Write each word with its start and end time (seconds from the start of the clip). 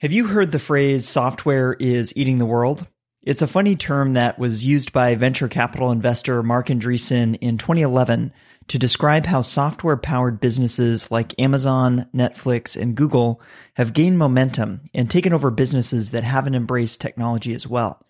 Have 0.00 0.12
you 0.12 0.28
heard 0.28 0.50
the 0.50 0.58
phrase 0.58 1.06
software 1.06 1.74
is 1.74 2.16
eating 2.16 2.38
the 2.38 2.46
world? 2.46 2.86
It's 3.20 3.42
a 3.42 3.46
funny 3.46 3.76
term 3.76 4.14
that 4.14 4.38
was 4.38 4.64
used 4.64 4.94
by 4.94 5.14
venture 5.14 5.46
capital 5.46 5.92
investor 5.92 6.42
Marc 6.42 6.68
Andreessen 6.68 7.36
in 7.42 7.58
2011 7.58 8.32
to 8.68 8.78
describe 8.78 9.26
how 9.26 9.42
software 9.42 9.98
powered 9.98 10.40
businesses 10.40 11.10
like 11.10 11.38
Amazon, 11.38 12.06
Netflix, 12.14 12.80
and 12.80 12.94
Google 12.94 13.42
have 13.74 13.92
gained 13.92 14.16
momentum 14.16 14.80
and 14.94 15.10
taken 15.10 15.34
over 15.34 15.50
businesses 15.50 16.12
that 16.12 16.24
haven't 16.24 16.54
embraced 16.54 16.98
technology 17.02 17.52
as 17.52 17.66
well. 17.66 18.02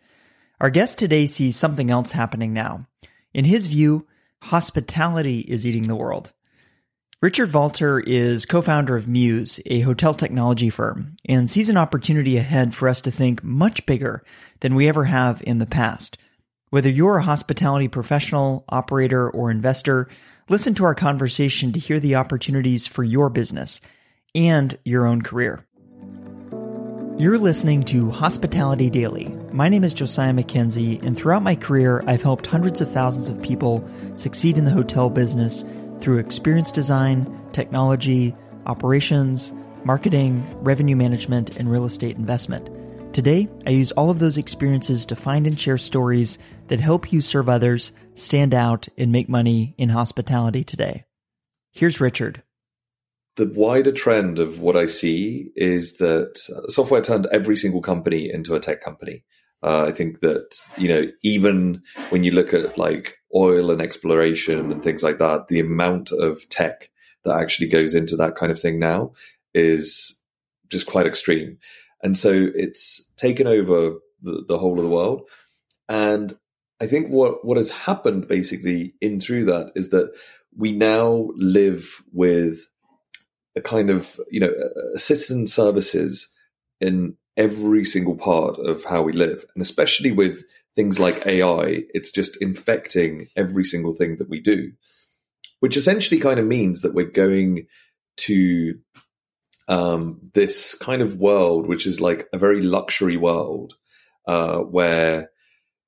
Our 0.60 0.70
guest 0.70 0.96
today 0.96 1.26
sees 1.26 1.56
something 1.56 1.90
else 1.90 2.12
happening 2.12 2.52
now. 2.52 2.86
In 3.34 3.46
his 3.46 3.66
view, 3.66 4.06
hospitality 4.42 5.40
is 5.40 5.66
eating 5.66 5.88
the 5.88 5.96
world. 5.96 6.30
Richard 7.22 7.50
Valtr 7.50 8.02
is 8.06 8.46
co 8.46 8.62
founder 8.62 8.96
of 8.96 9.06
Mews, 9.06 9.60
a 9.66 9.80
hotel 9.80 10.14
technology 10.14 10.70
firm, 10.70 11.16
and 11.26 11.50
sees 11.50 11.68
an 11.68 11.76
opportunity 11.76 12.38
ahead 12.38 12.74
for 12.74 12.88
us 12.88 13.02
to 13.02 13.10
think 13.10 13.44
much 13.44 13.84
bigger 13.84 14.24
than 14.60 14.74
we 14.74 14.88
ever 14.88 15.04
have 15.04 15.42
in 15.46 15.58
the 15.58 15.66
past. 15.66 16.16
Whether 16.70 16.88
you're 16.88 17.18
a 17.18 17.22
hospitality 17.22 17.88
professional, 17.88 18.64
operator, 18.70 19.28
or 19.28 19.50
investor, 19.50 20.08
listen 20.48 20.72
to 20.76 20.84
our 20.84 20.94
conversation 20.94 21.72
to 21.72 21.78
hear 21.78 22.00
the 22.00 22.14
opportunities 22.14 22.86
for 22.86 23.04
your 23.04 23.28
business 23.28 23.82
and 24.34 24.78
your 24.86 25.06
own 25.06 25.20
career. 25.20 25.66
You're 27.18 27.36
listening 27.36 27.82
to 27.82 28.10
Hospitality 28.12 28.88
Daily. 28.88 29.26
My 29.52 29.68
name 29.68 29.84
is 29.84 29.92
Josiah 29.92 30.32
McKenzie, 30.32 31.02
and 31.02 31.14
throughout 31.14 31.42
my 31.42 31.54
career, 31.54 32.02
I've 32.06 32.22
helped 32.22 32.46
hundreds 32.46 32.80
of 32.80 32.90
thousands 32.90 33.28
of 33.28 33.42
people 33.42 33.86
succeed 34.16 34.56
in 34.56 34.64
the 34.64 34.70
hotel 34.70 35.10
business 35.10 35.66
through 36.00 36.18
experience 36.18 36.72
design, 36.72 37.40
technology, 37.52 38.34
operations, 38.66 39.52
marketing, 39.84 40.46
revenue 40.60 40.96
management, 40.96 41.56
and 41.56 41.70
real 41.70 41.84
estate 41.84 42.16
investment. 42.16 42.70
Today, 43.14 43.48
I 43.66 43.70
use 43.70 43.92
all 43.92 44.10
of 44.10 44.18
those 44.18 44.38
experiences 44.38 45.04
to 45.06 45.16
find 45.16 45.46
and 45.46 45.58
share 45.58 45.78
stories 45.78 46.38
that 46.68 46.80
help 46.80 47.12
you 47.12 47.20
serve 47.20 47.48
others, 47.48 47.92
stand 48.14 48.54
out, 48.54 48.88
and 48.96 49.10
make 49.10 49.28
money 49.28 49.74
in 49.78 49.88
hospitality 49.88 50.62
today. 50.62 51.04
Here's 51.72 52.00
Richard. 52.00 52.42
The 53.36 53.48
wider 53.48 53.92
trend 53.92 54.38
of 54.38 54.60
what 54.60 54.76
I 54.76 54.86
see 54.86 55.50
is 55.56 55.96
that 55.96 56.38
software 56.68 57.00
turned 57.00 57.26
every 57.32 57.56
single 57.56 57.82
company 57.82 58.30
into 58.32 58.54
a 58.54 58.60
tech 58.60 58.82
company. 58.82 59.24
Uh, 59.62 59.84
I 59.88 59.92
think 59.92 60.20
that, 60.20 60.56
you 60.78 60.88
know, 60.88 61.10
even 61.22 61.82
when 62.08 62.24
you 62.24 62.30
look 62.32 62.54
at 62.54 62.78
like 62.78 63.18
oil 63.34 63.70
and 63.70 63.80
exploration 63.82 64.72
and 64.72 64.82
things 64.82 65.02
like 65.02 65.18
that, 65.18 65.48
the 65.48 65.60
amount 65.60 66.12
of 66.12 66.48
tech 66.48 66.90
that 67.24 67.36
actually 67.36 67.68
goes 67.68 67.94
into 67.94 68.16
that 68.16 68.34
kind 68.34 68.50
of 68.50 68.58
thing 68.58 68.78
now 68.78 69.12
is 69.52 70.18
just 70.68 70.86
quite 70.86 71.06
extreme. 71.06 71.58
And 72.02 72.16
so 72.16 72.48
it's 72.54 73.10
taken 73.16 73.46
over 73.46 73.96
the, 74.22 74.44
the 74.48 74.58
whole 74.58 74.76
of 74.78 74.82
the 74.82 74.88
world. 74.88 75.28
And 75.88 76.32
I 76.80 76.86
think 76.86 77.10
what, 77.10 77.44
what 77.44 77.58
has 77.58 77.70
happened 77.70 78.26
basically 78.28 78.94
in 79.02 79.20
through 79.20 79.44
that 79.46 79.72
is 79.74 79.90
that 79.90 80.12
we 80.56 80.72
now 80.72 81.28
live 81.36 82.02
with 82.12 82.66
a 83.54 83.60
kind 83.60 83.90
of, 83.90 84.18
you 84.30 84.40
know, 84.40 84.52
citizen 84.96 85.46
services 85.46 86.32
in 86.80 87.16
every 87.36 87.84
single 87.84 88.16
part 88.16 88.58
of 88.58 88.84
how 88.84 89.02
we 89.02 89.12
live. 89.12 89.44
And 89.54 89.62
especially 89.62 90.12
with 90.12 90.44
things 90.74 90.98
like 90.98 91.26
AI, 91.26 91.84
it's 91.94 92.12
just 92.12 92.40
infecting 92.40 93.28
every 93.36 93.64
single 93.64 93.94
thing 93.94 94.16
that 94.16 94.28
we 94.28 94.40
do, 94.40 94.72
which 95.60 95.76
essentially 95.76 96.20
kind 96.20 96.40
of 96.40 96.46
means 96.46 96.82
that 96.82 96.94
we're 96.94 97.06
going 97.10 97.66
to 98.18 98.78
um, 99.68 100.20
this 100.34 100.74
kind 100.74 101.02
of 101.02 101.16
world, 101.16 101.66
which 101.66 101.86
is 101.86 102.00
like 102.00 102.28
a 102.32 102.38
very 102.38 102.62
luxury 102.62 103.16
world, 103.16 103.74
uh, 104.26 104.58
where 104.58 105.30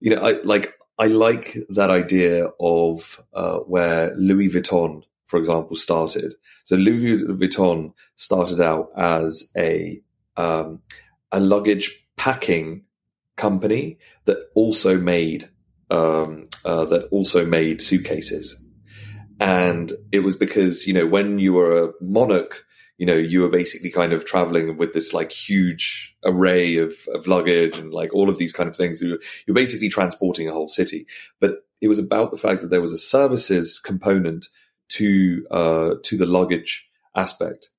you 0.02 0.14
know, 0.14 0.20
I 0.20 0.40
like 0.42 0.74
I 0.98 1.06
like 1.06 1.56
that 1.70 1.90
idea 1.90 2.48
of 2.60 3.22
uh, 3.32 3.58
where 3.58 4.14
Louis 4.16 4.48
Vuitton, 4.48 5.02
for 5.26 5.38
example, 5.38 5.76
started. 5.76 6.34
So 6.64 6.76
Louis 6.76 7.22
Vuitton 7.22 7.92
started 8.16 8.60
out 8.60 8.90
as 8.96 9.50
a 9.56 10.00
um, 10.36 10.80
a 11.32 11.40
luggage 11.40 12.06
packing 12.16 12.84
company 13.36 13.98
that 14.26 14.36
also 14.54 14.98
made 14.98 15.48
um, 15.90 16.44
uh, 16.64 16.84
that 16.86 17.08
also 17.10 17.44
made 17.44 17.82
suitcases, 17.82 18.64
and 19.40 19.92
it 20.12 20.20
was 20.20 20.36
because 20.36 20.86
you 20.86 20.94
know 20.94 21.06
when 21.06 21.38
you 21.38 21.52
were 21.52 21.84
a 21.84 21.92
monarch, 22.00 22.64
you 22.98 23.06
know 23.06 23.16
you 23.16 23.40
were 23.40 23.48
basically 23.48 23.90
kind 23.90 24.12
of 24.12 24.24
traveling 24.24 24.76
with 24.76 24.92
this 24.94 25.12
like 25.12 25.32
huge 25.32 26.16
array 26.24 26.76
of, 26.76 26.92
of 27.14 27.26
luggage 27.26 27.78
and 27.78 27.92
like 27.92 28.14
all 28.14 28.30
of 28.30 28.38
these 28.38 28.52
kind 28.52 28.68
of 28.68 28.76
things. 28.76 29.02
You're, 29.02 29.18
basically 29.54 29.88
transporting 29.88 30.48
a 30.48 30.52
whole 30.52 30.68
city, 30.68 31.06
but 31.40 31.66
it 31.80 31.88
was 31.88 31.98
about 31.98 32.30
the 32.30 32.38
fact 32.38 32.62
that 32.62 32.70
there 32.70 32.80
was 32.80 32.92
a 32.92 32.98
services 32.98 33.78
component 33.78 34.48
to 34.90 35.46
uh, 35.50 35.94
to 36.04 36.16
the 36.16 36.26
luggage 36.26 36.88
aspect. 37.14 37.70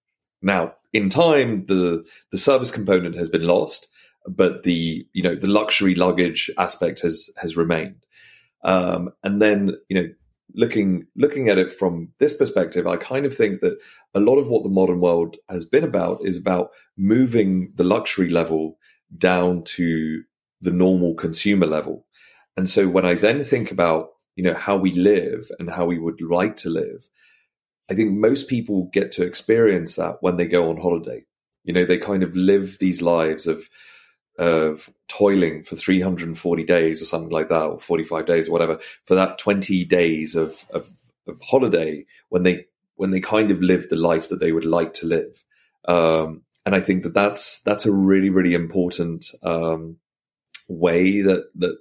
Now, 0.41 0.75
in 0.93 1.09
time, 1.09 1.65
the 1.65 2.05
the 2.31 2.37
service 2.37 2.71
component 2.71 3.15
has 3.15 3.29
been 3.29 3.43
lost, 3.43 3.87
but 4.27 4.63
the 4.63 5.05
you 5.13 5.23
know 5.23 5.35
the 5.35 5.47
luxury 5.47 5.95
luggage 5.95 6.49
aspect 6.57 7.01
has 7.01 7.29
has 7.37 7.57
remained. 7.57 8.05
Um, 8.63 9.09
and 9.23 9.41
then 9.41 9.75
you 9.89 10.01
know 10.01 10.09
looking 10.53 11.07
looking 11.15 11.49
at 11.49 11.57
it 11.57 11.73
from 11.73 12.09
this 12.19 12.35
perspective, 12.35 12.87
I 12.87 12.97
kind 12.97 13.25
of 13.25 13.35
think 13.35 13.61
that 13.61 13.77
a 14.13 14.19
lot 14.19 14.37
of 14.37 14.47
what 14.47 14.63
the 14.63 14.69
modern 14.69 15.01
world 15.01 15.37
has 15.49 15.65
been 15.65 15.83
about 15.83 16.19
is 16.23 16.37
about 16.37 16.69
moving 16.95 17.73
the 17.75 17.83
luxury 17.83 18.29
level 18.29 18.77
down 19.17 19.63
to 19.63 20.23
the 20.61 20.71
normal 20.71 21.15
consumer 21.15 21.65
level. 21.65 22.05
And 22.55 22.69
so 22.69 22.87
when 22.87 23.05
I 23.05 23.15
then 23.15 23.43
think 23.43 23.71
about 23.71 24.09
you 24.35 24.43
know 24.43 24.53
how 24.53 24.77
we 24.77 24.91
live 24.91 25.49
and 25.59 25.71
how 25.71 25.85
we 25.85 25.97
would 25.97 26.21
like 26.21 26.55
to 26.57 26.69
live, 26.69 27.09
I 27.89 27.95
think 27.95 28.11
most 28.11 28.47
people 28.47 28.89
get 28.93 29.11
to 29.13 29.25
experience 29.25 29.95
that 29.95 30.17
when 30.21 30.37
they 30.37 30.47
go 30.47 30.69
on 30.69 30.77
holiday. 30.77 31.25
You 31.63 31.73
know, 31.73 31.85
they 31.85 31.97
kind 31.97 32.23
of 32.23 32.35
live 32.35 32.79
these 32.79 33.01
lives 33.01 33.47
of 33.47 33.69
of 34.37 34.89
toiling 35.07 35.63
for 35.63 35.75
340 35.75 36.63
days 36.63 37.01
or 37.01 37.05
something 37.05 37.29
like 37.29 37.49
that, 37.49 37.65
or 37.65 37.79
45 37.79 38.25
days 38.25 38.47
or 38.47 38.51
whatever, 38.51 38.79
for 39.05 39.15
that 39.15 39.37
20 39.37 39.85
days 39.85 40.35
of, 40.35 40.65
of, 40.71 40.89
of 41.27 41.39
holiday 41.41 42.05
when 42.29 42.43
they, 42.43 42.65
when 42.95 43.11
they 43.11 43.19
kind 43.19 43.51
of 43.51 43.61
live 43.61 43.89
the 43.89 43.95
life 43.95 44.29
that 44.29 44.39
they 44.39 44.51
would 44.51 44.65
like 44.65 44.93
to 44.95 45.05
live. 45.05 45.43
Um, 45.85 46.41
and 46.65 46.73
I 46.73 46.81
think 46.81 47.03
that 47.03 47.13
that's, 47.13 47.61
that's 47.61 47.85
a 47.85 47.91
really, 47.91 48.29
really 48.29 48.55
important, 48.55 49.27
um, 49.43 49.97
way 50.67 51.21
that, 51.21 51.49
that, 51.55 51.77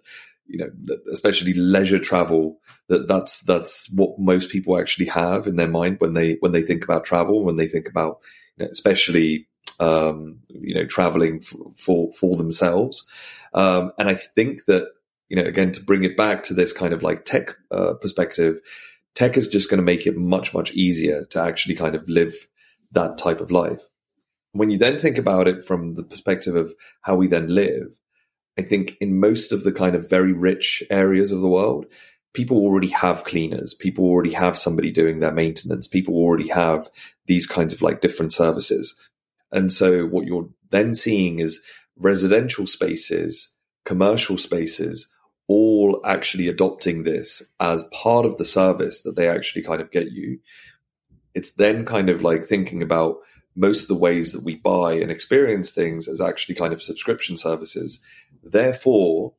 you 0.47 0.58
know, 0.58 0.97
especially 1.12 1.54
leisure 1.54 1.98
travel, 1.98 2.58
that 2.88 3.08
that's, 3.08 3.41
that's 3.41 3.91
what 3.92 4.19
most 4.19 4.50
people 4.50 4.78
actually 4.78 5.06
have 5.06 5.47
in 5.47 5.56
their 5.56 5.69
mind 5.69 5.97
when 5.98 6.14
they, 6.14 6.36
when 6.41 6.53
they 6.53 6.62
think 6.62 6.84
about 6.84 7.04
travel, 7.04 7.44
when 7.44 7.56
they 7.56 7.69
think 7.69 7.88
about, 7.88 8.20
you 8.56 8.64
know, 8.64 8.70
especially 8.70 9.48
um, 9.81 10.38
you 10.48 10.75
know, 10.75 10.86
traveling 10.86 11.41
f- 11.42 11.56
for 11.76 12.12
for 12.12 12.36
themselves. 12.36 13.08
Um, 13.54 13.92
and 13.98 14.08
I 14.08 14.14
think 14.14 14.66
that 14.66 14.88
you 15.28 15.36
know, 15.36 15.44
again, 15.44 15.72
to 15.72 15.82
bring 15.82 16.04
it 16.04 16.16
back 16.16 16.42
to 16.44 16.54
this 16.54 16.72
kind 16.72 16.92
of 16.92 17.02
like 17.02 17.25
tech 17.25 17.56
uh, 17.70 17.94
perspective, 17.94 18.60
tech 19.14 19.36
is 19.36 19.48
just 19.48 19.70
going 19.70 19.78
to 19.78 19.84
make 19.84 20.06
it 20.06 20.16
much 20.16 20.54
much 20.54 20.72
easier 20.72 21.25
to 21.26 21.41
actually 21.41 21.75
kind 21.75 21.94
of 21.94 22.08
live 22.08 22.34
that 22.92 23.19
type 23.19 23.41
of 23.41 23.50
life. 23.50 23.82
When 24.52 24.70
you 24.70 24.78
then 24.78 24.98
think 24.98 25.16
about 25.19 25.48
it 25.48 25.64
from 25.64 25.94
the 25.94 26.04
perspective 26.04 26.54
of 26.54 26.75
how 27.00 27.16
we 27.16 27.26
then 27.26 27.48
live, 27.48 27.98
I 28.58 28.62
think 28.62 28.96
in 29.00 29.18
most 29.18 29.52
of 29.52 29.62
the 29.64 29.72
kind 29.72 29.94
of 29.94 30.08
very 30.08 30.32
rich 30.32 30.82
areas 30.90 31.32
of 31.32 31.40
the 31.40 31.48
world, 31.48 31.86
people 32.34 32.58
already 32.58 32.88
have 32.88 33.24
cleaners. 33.24 33.74
People 33.74 34.04
already 34.04 34.32
have 34.32 34.58
somebody 34.58 34.90
doing 34.90 35.20
their 35.20 35.32
maintenance. 35.32 35.86
People 35.86 36.14
already 36.14 36.48
have 36.48 36.88
these 37.26 37.46
kinds 37.46 37.72
of 37.72 37.82
like 37.82 38.00
different 38.00 38.32
services. 38.32 38.98
And 39.50 39.72
so 39.72 40.06
what 40.06 40.26
you're 40.26 40.48
then 40.70 40.94
seeing 40.94 41.38
is 41.38 41.62
residential 41.96 42.66
spaces, 42.66 43.54
commercial 43.84 44.38
spaces, 44.38 45.12
all 45.48 46.00
actually 46.05 46.48
adopting 46.48 47.02
this 47.02 47.43
as 47.60 47.84
part 47.93 48.25
of 48.25 48.38
the 48.38 48.44
service 48.44 49.02
that 49.02 49.16
they 49.16 49.28
actually 49.28 49.62
kind 49.62 49.82
of 49.82 49.90
get 49.90 50.10
you. 50.10 50.38
It's 51.34 51.52
then 51.52 51.84
kind 51.84 52.08
of 52.08 52.22
like 52.22 52.44
thinking 52.44 52.82
about 52.82 53.19
most 53.54 53.82
of 53.82 53.88
the 53.88 53.94
ways 53.94 54.32
that 54.32 54.43
we 54.43 54.56
buy 54.56 54.94
and 54.94 55.10
experience 55.10 55.72
things 55.72 56.08
as 56.08 56.20
actually 56.20 56.54
kind 56.54 56.72
of 56.72 56.82
subscription 56.82 57.37
services. 57.37 58.00
Therefore, 58.43 59.34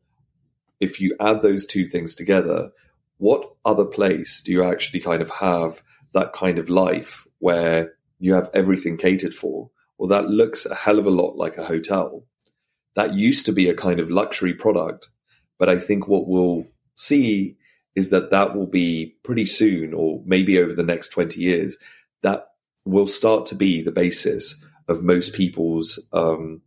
if 0.79 0.99
you 0.99 1.15
add 1.19 1.41
those 1.41 1.65
two 1.65 1.87
things 1.87 2.13
together, 2.13 2.71
what 3.17 3.55
other 3.65 3.85
place 3.85 4.41
do 4.41 4.51
you 4.51 4.63
actually 4.63 4.99
kind 4.99 5.21
of 5.21 5.29
have 5.29 5.81
that 6.13 6.33
kind 6.33 6.59
of 6.59 6.69
life 6.69 7.25
where 7.39 7.93
you 8.19 8.33
have 8.33 8.49
everything 8.53 8.97
catered 8.97 9.33
for? 9.33 9.71
well, 10.03 10.09
that 10.09 10.29
looks 10.29 10.65
a 10.65 10.75
hell 10.75 10.99
of 10.99 11.05
a 11.05 11.11
lot 11.11 11.37
like 11.37 11.57
a 11.57 11.63
hotel. 11.63 12.25
That 12.95 13.13
used 13.13 13.45
to 13.45 13.53
be 13.53 13.69
a 13.69 13.73
kind 13.73 14.01
of 14.01 14.09
luxury 14.09 14.53
product. 14.53 15.09
But 15.57 15.69
I 15.69 15.79
think 15.79 16.09
what 16.09 16.27
we'll 16.27 16.65
see 16.97 17.55
is 17.95 18.09
that 18.09 18.31
that 18.31 18.55
will 18.55 18.67
be 18.67 19.15
pretty 19.23 19.45
soon, 19.45 19.93
or 19.93 20.21
maybe 20.25 20.59
over 20.59 20.73
the 20.73 20.83
next 20.83 21.09
20 21.09 21.39
years, 21.39 21.77
that 22.21 22.47
will 22.85 23.07
start 23.07 23.45
to 23.47 23.55
be 23.55 23.81
the 23.81 23.91
basis 23.91 24.61
of 24.87 25.03
most 25.03 25.33
people's 25.33 26.05
um, 26.11 26.61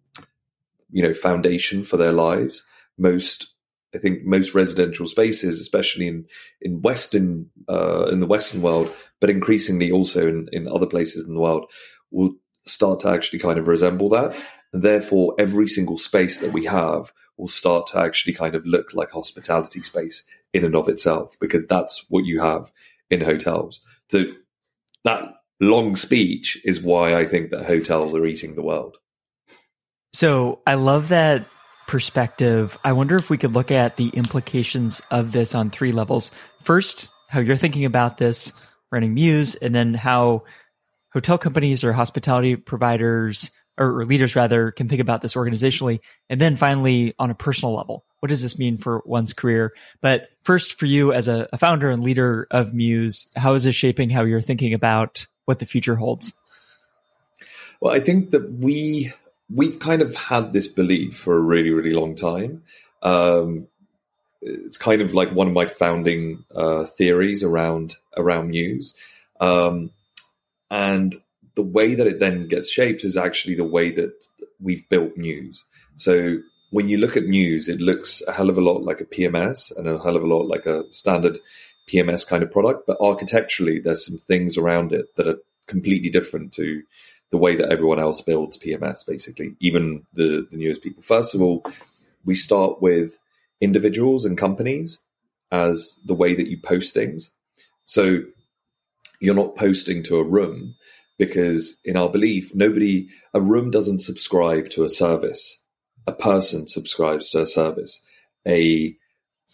you 0.91 1.03
know 1.03 1.15
foundation 1.15 1.83
for 1.83 1.97
their 1.97 2.13
lives. 2.13 2.65
Most 2.99 3.53
I 3.95 3.99
think 3.99 4.25
most 4.25 4.55
residential 4.55 5.07
spaces, 5.07 5.61
especially 5.61 6.09
in 6.09 6.27
in 6.61 6.83
Western 6.83 7.51
uh, 7.69 8.07
in 8.07 8.21
the 8.21 8.27
Western 8.27 8.63
world, 8.63 8.93
but 9.21 9.31
increasingly 9.31 9.91
also 9.91 10.29
in, 10.29 10.49
in 10.53 10.69
other 10.69 10.87
places 10.87 11.27
in 11.27 11.35
the 11.35 11.41
world, 11.41 11.71
will 12.11 12.37
start 12.67 13.01
to 13.01 13.09
actually 13.09 13.39
kind 13.39 13.59
of 13.59 13.69
resemble 13.69 14.09
that. 14.11 14.37
And 14.73 14.83
therefore, 14.83 15.35
every 15.39 15.69
single 15.69 15.99
space 15.99 16.41
that 16.41 16.53
we 16.53 16.65
have 16.67 17.13
will 17.37 17.49
start 17.49 17.87
to 17.89 17.99
actually 17.99 18.33
kind 18.33 18.55
of 18.55 18.67
look 18.67 18.93
like 18.93 19.11
hospitality 19.11 19.83
space 19.83 20.25
in 20.53 20.65
and 20.65 20.75
of 20.75 20.89
itself, 20.89 21.37
because 21.41 21.67
that's 21.67 22.05
what 22.09 22.25
you 22.25 22.41
have 22.41 22.73
in 23.11 23.21
hotels. 23.21 23.81
So 24.11 24.25
that 25.05 25.23
long 25.61 25.97
speech 25.97 26.61
is 26.65 26.81
why 26.81 27.15
I 27.15 27.27
think 27.27 27.51
that 27.51 27.65
hotels 27.65 28.15
are 28.15 28.27
eating 28.27 28.55
the 28.55 28.63
world. 28.63 28.97
So 30.13 30.61
I 30.67 30.75
love 30.75 31.09
that 31.09 31.47
perspective. 31.87 32.77
I 32.85 32.93
wonder 32.93 33.17
if 33.17 33.31
we 33.31 33.39
could 33.39 33.53
look 33.53 33.71
at 33.71 33.97
the 33.97 34.09
implications 34.09 35.01
of 35.11 35.33
this 35.33 35.55
on 35.55 35.71
three 35.71 35.93
levels. 35.93 36.31
First, 36.63 37.11
how 37.29 37.41
you're 37.41 37.57
thinking 37.57 37.85
about 37.85 38.19
this 38.19 38.53
running 38.91 39.15
Mews, 39.15 39.55
and 39.57 39.75
then 39.75 39.95
how 39.95 40.45
hotel 41.13 41.39
companies 41.39 41.85
or 41.85 41.93
hospitality 41.93 42.57
providers 42.57 43.51
or, 43.79 44.01
or, 44.01 44.07
leaders 44.07 44.35
rather 44.35 44.71
can 44.71 44.89
think 44.89 45.03
about 45.03 45.21
this 45.21 45.35
organizationally. 45.35 46.01
And 46.31 46.41
then 46.41 46.57
finally, 46.57 47.15
on 47.19 47.31
a 47.31 47.35
personal 47.35 47.75
level, 47.75 48.07
what 48.21 48.31
does 48.31 48.43
this 48.43 48.59
mean 48.59 48.79
for 48.79 49.03
one's 49.05 49.35
career? 49.35 49.75
But 50.01 50.29
first, 50.45 50.79
for 50.79 50.87
you 50.87 51.13
as 51.13 51.29
a, 51.29 51.49
a 51.53 51.59
founder 51.59 51.91
and 51.91 52.03
leader 52.03 52.47
of 52.51 52.73
Mews, 52.73 53.29
how 53.37 53.53
is 53.55 53.65
this 53.65 53.77
shaping 53.77 54.09
how 54.09 54.25
you're 54.25 54.41
thinking 54.41 54.73
about 54.73 55.27
what 55.47 55.59
the 55.59 55.67
future 55.67 55.97
holds? 55.97 56.35
Well, 57.81 57.95
I 57.95 58.01
think 58.01 58.31
that 58.33 58.53
we 58.53 59.13
we've 59.49 59.79
kind 59.79 60.03
of 60.03 60.15
had 60.15 60.53
this 60.53 60.67
belief 60.67 61.17
for 61.17 61.37
a 61.37 61.41
really, 61.41 61.71
really 61.71 61.93
long 61.93 62.15
time. 62.15 62.63
Um, 63.03 63.69
it's 64.43 64.77
kind 64.77 65.01
of 65.01 65.15
like 65.15 65.33
one 65.33 65.49
of 65.49 65.55
my 65.55 65.67
founding 65.67 66.45
uh, 66.55 66.85
theories 66.85 67.43
around 67.43 67.97
around 68.17 68.51
Mews, 68.51 68.95
um, 69.41 69.91
and 70.71 71.17
the 71.55 71.63
way 71.63 71.95
that 71.95 72.07
it 72.07 72.21
then 72.21 72.49
gets 72.49 72.71
shaped 72.71 73.03
is 73.03 73.17
actually 73.17 73.55
the 73.55 73.65
way 73.65 73.91
that 73.91 74.27
we've 74.61 74.89
built 74.89 75.17
Mews. 75.17 75.65
So 75.97 76.39
when 76.71 76.89
you 76.89 76.99
look 76.99 77.17
at 77.17 77.25
Mews, 77.25 77.69
it 77.69 77.81
looks 77.81 78.23
a 78.27 78.33
hell 78.33 78.51
of 78.51 78.59
a 78.59 78.61
lot 78.61 78.83
like 78.83 79.01
a 79.01 79.07
PMS 79.07 79.77
and 79.77 79.89
a 79.89 79.99
hell 79.99 80.17
of 80.17 80.23
a 80.23 80.27
lot 80.27 80.47
like 80.47 80.67
a 80.67 80.85
standard 80.93 81.39
PMS 81.89 82.27
kind 82.27 82.43
of 82.43 82.51
product, 82.51 82.87
but 82.87 83.01
architecturally, 83.01 83.81
there's 83.81 84.05
some 84.05 84.19
things 84.19 84.57
around 84.57 84.93
it 84.93 85.15
that 85.17 85.29
are 85.29 85.39
completely 85.67 86.11
different 86.11 86.53
to 86.55 86.83
the 87.31 87.39
way 87.39 87.57
that 87.57 87.71
everyone 87.71 87.99
else 87.99 88.21
builds 88.21 88.57
PMS, 88.57 89.07
basically, 89.07 89.57
even 89.61 90.07
the, 90.13 90.47
the 90.51 90.57
newest 90.57 90.83
people. 90.83 91.03
First 91.03 91.35
of 91.35 91.43
all, 91.43 91.65
we 92.25 92.35
start 92.35 92.81
with 92.81 93.19
individuals 93.61 94.25
and 94.25 94.39
companies 94.39 95.01
as 95.51 95.99
the 96.05 96.15
way 96.15 96.35
that 96.35 96.49
you 96.49 96.59
post 96.59 96.93
things. 96.93 97.33
So 97.85 98.23
you're 99.21 99.35
not 99.35 99.57
posting 99.57 100.03
to 100.05 100.19
a 100.19 100.25
room 100.25 100.75
because, 101.19 101.79
in 101.85 101.97
our 101.97 102.09
belief, 102.09 102.55
nobody, 102.55 103.09
a 103.33 103.41
room 103.41 103.71
doesn't 103.71 104.01
subscribe 104.01 104.69
to 104.71 104.85
a 104.85 104.89
service. 104.89 105.61
A 106.07 106.13
person 106.13 106.69
subscribes 106.69 107.31
to 107.31 107.41
a 107.41 107.47
service. 107.47 108.03
A 108.47 108.97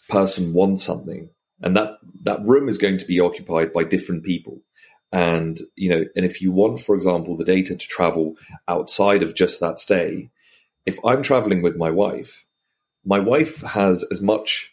person 0.09 0.53
wants 0.53 0.83
something 0.83 1.31
and 1.63 1.77
that 1.77 1.99
that 2.23 2.43
room 2.43 2.69
is 2.69 2.79
going 2.79 2.99
to 2.99 3.07
be 3.07 3.21
occupied 3.21 3.73
by 3.73 3.85
different 3.85 4.25
people. 4.25 4.61
And 5.13 5.61
you 5.77 5.89
know 5.91 6.05
and 6.17 6.25
if 6.25 6.41
you 6.41 6.53
want 6.53 6.81
for 6.81 6.95
example 6.95 7.37
the 7.37 7.45
data 7.45 7.77
to 7.77 7.89
travel 7.89 8.37
outside 8.67 9.23
of 9.23 9.35
just 9.35 9.61
that 9.61 9.79
stay 9.79 10.31
if 10.87 10.99
i'm 11.05 11.23
traveling 11.23 11.61
with 11.61 11.77
my 11.77 11.91
wife 11.91 12.47
my 13.05 13.19
wife 13.19 13.61
has 13.61 14.05
as 14.05 14.23
much 14.23 14.73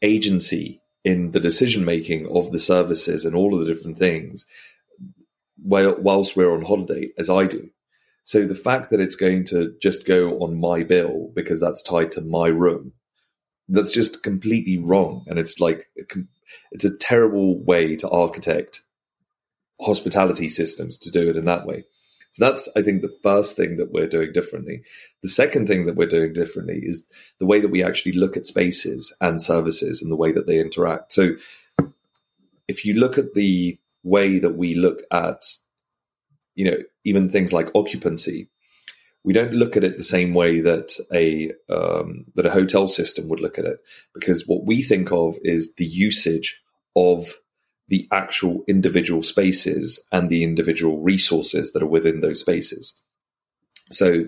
agency 0.00 0.80
in 1.04 1.32
the 1.32 1.40
decision 1.40 1.84
making 1.84 2.26
of 2.28 2.50
the 2.50 2.58
services 2.58 3.26
and 3.26 3.34
all 3.34 3.52
of 3.52 3.60
the 3.60 3.72
different 3.72 3.98
things 3.98 4.46
whilst 5.62 6.36
we're 6.36 6.52
on 6.52 6.64
holiday 6.64 7.10
as 7.18 7.28
i 7.30 7.46
do. 7.46 7.70
So 8.24 8.46
the 8.46 8.54
fact 8.54 8.90
that 8.90 9.00
it's 9.00 9.16
going 9.16 9.44
to 9.46 9.74
just 9.82 10.06
go 10.06 10.38
on 10.38 10.58
my 10.58 10.82
bill 10.82 11.30
because 11.34 11.60
that's 11.60 11.82
tied 11.82 12.10
to 12.12 12.22
my 12.22 12.48
room 12.48 12.92
that's 13.68 13.92
just 13.92 14.22
completely 14.22 14.78
wrong. 14.78 15.24
And 15.26 15.38
it's 15.38 15.60
like 15.60 15.88
it's 16.72 16.84
a 16.84 16.96
terrible 16.96 17.58
way 17.62 17.96
to 17.96 18.08
architect 18.10 18.82
hospitality 19.80 20.48
systems 20.48 20.96
to 20.98 21.10
do 21.10 21.28
it 21.30 21.36
in 21.36 21.44
that 21.46 21.66
way. 21.66 21.84
So 22.30 22.44
that's 22.44 22.68
i 22.76 22.82
think 22.82 23.00
the 23.00 23.16
first 23.22 23.56
thing 23.56 23.76
that 23.76 23.92
we're 23.92 24.08
doing 24.08 24.32
differently. 24.32 24.82
The 25.22 25.28
second 25.28 25.66
thing 25.66 25.86
that 25.86 25.96
we're 25.96 26.06
doing 26.06 26.32
differently 26.32 26.80
is 26.82 27.06
the 27.38 27.46
way 27.46 27.60
that 27.60 27.70
we 27.70 27.82
actually 27.82 28.12
look 28.12 28.36
at 28.36 28.46
spaces 28.46 29.14
and 29.20 29.40
services 29.40 30.02
and 30.02 30.10
the 30.10 30.16
way 30.16 30.32
that 30.32 30.46
they 30.46 30.58
interact. 30.58 31.12
So 31.12 31.36
if 32.66 32.84
you 32.84 32.94
look 32.94 33.18
at 33.18 33.34
the 33.34 33.78
way 34.02 34.38
that 34.38 34.56
we 34.56 34.74
look 34.74 35.02
at 35.10 35.44
you 36.54 36.70
know 36.70 36.76
even 37.04 37.30
things 37.30 37.52
like 37.52 37.70
occupancy 37.74 38.48
we 39.24 39.32
don't 39.32 39.54
look 39.54 39.76
at 39.76 39.84
it 39.84 39.96
the 39.96 40.04
same 40.04 40.34
way 40.34 40.60
that 40.60 40.92
a 41.12 41.50
um, 41.72 42.26
that 42.34 42.46
a 42.46 42.50
hotel 42.50 42.88
system 42.88 43.28
would 43.28 43.40
look 43.40 43.58
at 43.58 43.64
it 43.64 43.78
because 44.14 44.46
what 44.46 44.66
we 44.66 44.82
think 44.82 45.10
of 45.10 45.36
is 45.42 45.74
the 45.74 45.86
usage 45.86 46.60
of 46.94 47.32
the 47.88 48.06
actual 48.12 48.64
individual 48.68 49.22
spaces 49.22 50.02
and 50.12 50.30
the 50.30 50.44
individual 50.44 51.00
resources 51.00 51.72
that 51.72 51.82
are 51.82 51.86
within 51.86 52.20
those 52.20 52.40
spaces. 52.40 53.00
So, 53.90 54.26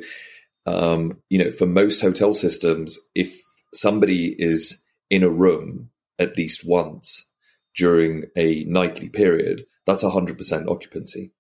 um, 0.66 1.22
you 1.30 1.38
know, 1.38 1.50
for 1.50 1.66
most 1.66 2.00
hotel 2.00 2.34
systems, 2.34 2.98
if 3.14 3.40
somebody 3.72 4.34
is 4.38 4.82
in 5.10 5.22
a 5.22 5.30
room 5.30 5.90
at 6.18 6.36
least 6.36 6.66
once 6.66 7.28
during 7.74 8.24
a 8.36 8.64
nightly 8.64 9.08
period, 9.08 9.66
that's 9.86 10.02
100% 10.02 10.68
occupancy. 10.68 11.32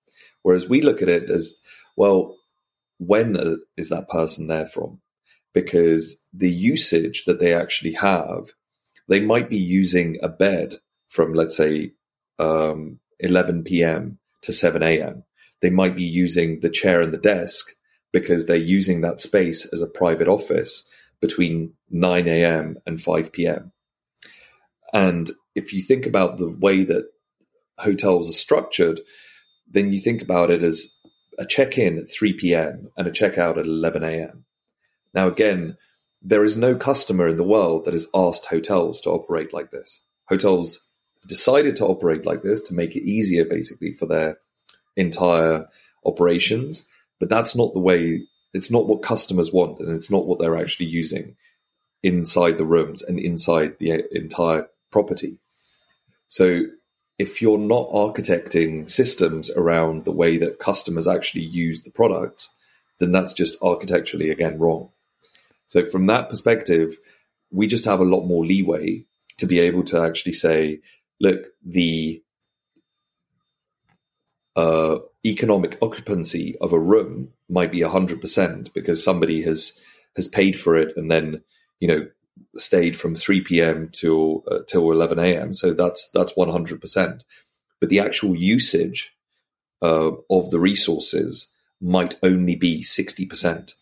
Whereas 0.42 0.68
we 0.68 0.80
look 0.80 1.02
at 1.02 1.08
it 1.08 1.28
as, 1.28 1.56
well, 1.96 2.36
when 2.98 3.36
uh, 3.36 3.56
that 3.76 4.08
person 4.08 4.46
there 4.46 4.66
from? 4.66 5.00
Because 5.52 6.22
the 6.32 6.50
usage 6.50 7.24
that 7.24 7.40
they 7.40 7.54
actually 7.54 7.92
have, 7.92 8.52
they 9.08 9.20
might 9.20 9.48
be 9.48 9.58
using 9.58 10.18
a 10.22 10.28
bed 10.28 10.80
from, 11.08 11.32
let's 11.32 11.56
say, 11.56 11.92
um, 12.38 12.98
11 13.20 13.64
p.m. 13.64 14.18
to 14.42 14.52
7 14.52 14.82
a.m. 14.82 15.24
They 15.62 15.70
might 15.70 15.96
be 15.96 16.04
using 16.04 16.60
the 16.60 16.68
chair 16.68 17.00
and 17.00 17.12
the 17.12 17.18
desk 17.18 17.72
because 18.12 18.46
they're 18.46 18.56
using 18.56 19.00
that 19.00 19.20
space 19.20 19.66
as 19.72 19.80
a 19.80 19.86
private 19.86 20.28
office 20.28 20.88
between 21.20 21.72
9 21.90 22.28
a.m. 22.28 22.78
and 22.86 23.00
5 23.00 23.32
p.m. 23.32 23.72
And 24.92 25.30
if 25.54 25.72
you 25.72 25.82
think 25.82 26.06
about 26.06 26.36
the 26.36 26.50
way 26.50 26.84
that 26.84 27.10
hotels 27.78 28.28
are 28.28 28.34
structured, 28.34 29.00
then 29.68 29.92
you 29.92 30.00
think 30.00 30.22
about 30.22 30.50
it 30.50 30.62
as 30.62 30.95
a 31.38 31.46
check 31.46 31.78
in 31.78 31.98
at 31.98 32.10
3 32.10 32.32
p.m. 32.34 32.90
and 32.96 33.06
a 33.06 33.10
checkout 33.10 33.58
at 33.58 33.66
11 33.66 34.02
a.m. 34.04 34.44
Now, 35.14 35.28
again, 35.28 35.76
there 36.22 36.44
is 36.44 36.56
no 36.56 36.74
customer 36.74 37.28
in 37.28 37.36
the 37.36 37.44
world 37.44 37.84
that 37.84 37.94
has 37.94 38.08
asked 38.14 38.46
hotels 38.46 39.00
to 39.02 39.10
operate 39.10 39.52
like 39.52 39.70
this. 39.70 40.02
Hotels 40.28 40.86
decided 41.28 41.76
to 41.76 41.86
operate 41.86 42.24
like 42.26 42.42
this 42.42 42.62
to 42.62 42.74
make 42.74 42.96
it 42.96 43.06
easier, 43.06 43.44
basically, 43.44 43.92
for 43.92 44.06
their 44.06 44.38
entire 44.96 45.68
operations. 46.04 46.86
But 47.18 47.28
that's 47.28 47.54
not 47.54 47.72
the 47.74 47.80
way, 47.80 48.22
it's 48.52 48.70
not 48.70 48.86
what 48.86 49.02
customers 49.02 49.52
want, 49.52 49.78
and 49.80 49.90
it's 49.90 50.10
not 50.10 50.26
what 50.26 50.38
they're 50.38 50.58
actually 50.58 50.86
using 50.86 51.36
inside 52.02 52.56
the 52.56 52.66
rooms 52.66 53.02
and 53.02 53.18
inside 53.18 53.76
the 53.78 54.04
entire 54.12 54.68
property. 54.90 55.38
So 56.28 56.62
if 57.18 57.40
you're 57.40 57.58
not 57.58 57.88
architecting 57.90 58.90
systems 58.90 59.50
around 59.50 60.04
the 60.04 60.12
way 60.12 60.36
that 60.36 60.58
customers 60.58 61.08
actually 61.08 61.44
use 61.44 61.82
the 61.82 61.90
product, 61.90 62.50
then 62.98 63.12
that's 63.12 63.32
just 63.32 63.56
architecturally 63.62 64.30
again 64.30 64.58
wrong. 64.58 64.90
So 65.68 65.86
from 65.86 66.06
that 66.06 66.28
perspective, 66.28 66.98
we 67.50 67.66
just 67.66 67.84
have 67.84 68.00
a 68.00 68.04
lot 68.04 68.26
more 68.26 68.44
leeway 68.44 69.04
to 69.38 69.46
be 69.46 69.60
able 69.60 69.82
to 69.84 70.00
actually 70.00 70.32
say, 70.32 70.80
look, 71.20 71.46
the 71.64 72.22
uh, 74.54 74.98
economic 75.24 75.78
occupancy 75.82 76.56
of 76.60 76.72
a 76.72 76.78
room 76.78 77.32
might 77.48 77.72
be 77.72 77.82
hundred 77.82 78.20
percent 78.20 78.72
because 78.74 79.02
somebody 79.02 79.42
has 79.42 79.78
has 80.16 80.26
paid 80.26 80.58
for 80.58 80.76
it 80.76 80.96
and 80.96 81.10
then 81.10 81.42
you 81.78 81.86
know 81.86 82.06
stayed 82.56 82.96
from 82.96 83.14
3 83.14 83.40
p.m. 83.42 83.90
till 83.92 84.44
uh, 84.50 84.60
till 84.68 84.90
11 84.90 85.18
a.m. 85.18 85.54
So 85.54 85.72
that's 85.72 86.10
that's 86.10 86.32
100%. 86.34 87.20
But 87.80 87.90
the 87.90 88.00
actual 88.00 88.34
usage 88.34 89.12
uh, 89.82 90.12
of 90.30 90.50
the 90.50 90.58
resources 90.58 91.52
might 91.80 92.16
only 92.22 92.56
be 92.56 92.82
60%. 92.82 93.74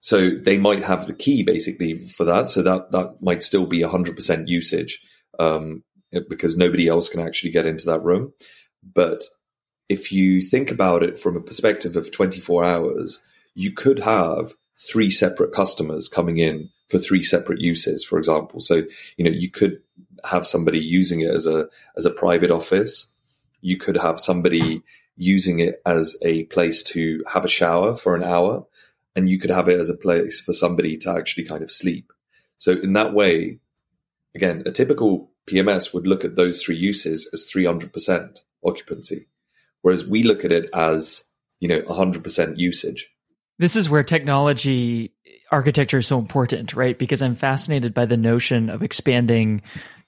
So 0.00 0.30
they 0.30 0.56
might 0.56 0.84
have 0.84 1.06
the 1.06 1.12
key 1.12 1.42
basically 1.42 1.98
for 1.98 2.24
that. 2.24 2.50
So 2.50 2.62
that 2.62 2.92
that 2.92 3.16
might 3.20 3.42
still 3.42 3.66
be 3.66 3.80
100% 3.80 4.48
usage 4.48 5.00
um, 5.38 5.82
because 6.28 6.56
nobody 6.56 6.88
else 6.88 7.08
can 7.08 7.20
actually 7.20 7.50
get 7.50 7.66
into 7.66 7.86
that 7.86 8.02
room. 8.02 8.32
But 8.82 9.24
if 9.88 10.12
you 10.12 10.42
think 10.42 10.70
about 10.70 11.02
it 11.02 11.18
from 11.18 11.36
a 11.36 11.40
perspective 11.40 11.96
of 11.96 12.12
24 12.12 12.64
hours, 12.64 13.20
you 13.54 13.72
could 13.72 14.00
have 14.00 14.54
three 14.78 15.10
separate 15.10 15.52
customers 15.52 16.08
coming 16.08 16.38
in 16.38 16.70
for 16.88 16.98
three 16.98 17.22
separate 17.22 17.60
uses, 17.60 18.04
for 18.04 18.18
example. 18.18 18.60
So, 18.60 18.82
you 19.16 19.24
know, 19.24 19.30
you 19.30 19.50
could 19.50 19.80
have 20.24 20.46
somebody 20.46 20.78
using 20.78 21.20
it 21.20 21.30
as 21.30 21.46
a 21.46 21.68
as 21.96 22.04
a 22.04 22.10
private 22.10 22.50
office. 22.50 23.12
You 23.60 23.76
could 23.76 23.96
have 23.96 24.20
somebody 24.20 24.82
using 25.16 25.58
it 25.58 25.82
as 25.84 26.16
a 26.22 26.44
place 26.44 26.82
to 26.82 27.24
have 27.32 27.44
a 27.44 27.48
shower 27.48 27.96
for 27.96 28.14
an 28.14 28.22
hour, 28.22 28.66
and 29.16 29.28
you 29.28 29.38
could 29.38 29.50
have 29.50 29.68
it 29.68 29.80
as 29.80 29.90
a 29.90 29.96
place 29.96 30.40
for 30.40 30.52
somebody 30.52 30.96
to 30.98 31.10
actually 31.10 31.44
kind 31.44 31.62
of 31.62 31.70
sleep. 31.70 32.12
So 32.58 32.72
in 32.72 32.92
that 32.94 33.14
way, 33.14 33.58
again, 34.34 34.62
a 34.64 34.70
typical 34.70 35.30
PMS 35.46 35.92
would 35.92 36.06
look 36.06 36.24
at 36.24 36.36
those 36.36 36.62
three 36.62 36.76
uses 36.76 37.28
as 37.32 37.48
300% 37.52 38.38
occupancy, 38.64 39.26
whereas 39.82 40.06
we 40.06 40.22
look 40.22 40.44
at 40.44 40.52
it 40.52 40.68
as, 40.72 41.24
you 41.60 41.68
know, 41.68 41.80
100% 41.82 42.58
usage. 42.58 43.10
This 43.58 43.76
is 43.76 43.90
where 43.90 44.04
technology 44.04 45.12
architecture 45.50 45.98
is 45.98 46.06
so 46.06 46.18
important, 46.18 46.74
right? 46.74 46.98
Because 46.98 47.22
I'm 47.22 47.36
fascinated 47.36 47.94
by 47.94 48.06
the 48.06 48.16
notion 48.16 48.70
of 48.70 48.82
expanding 48.82 49.62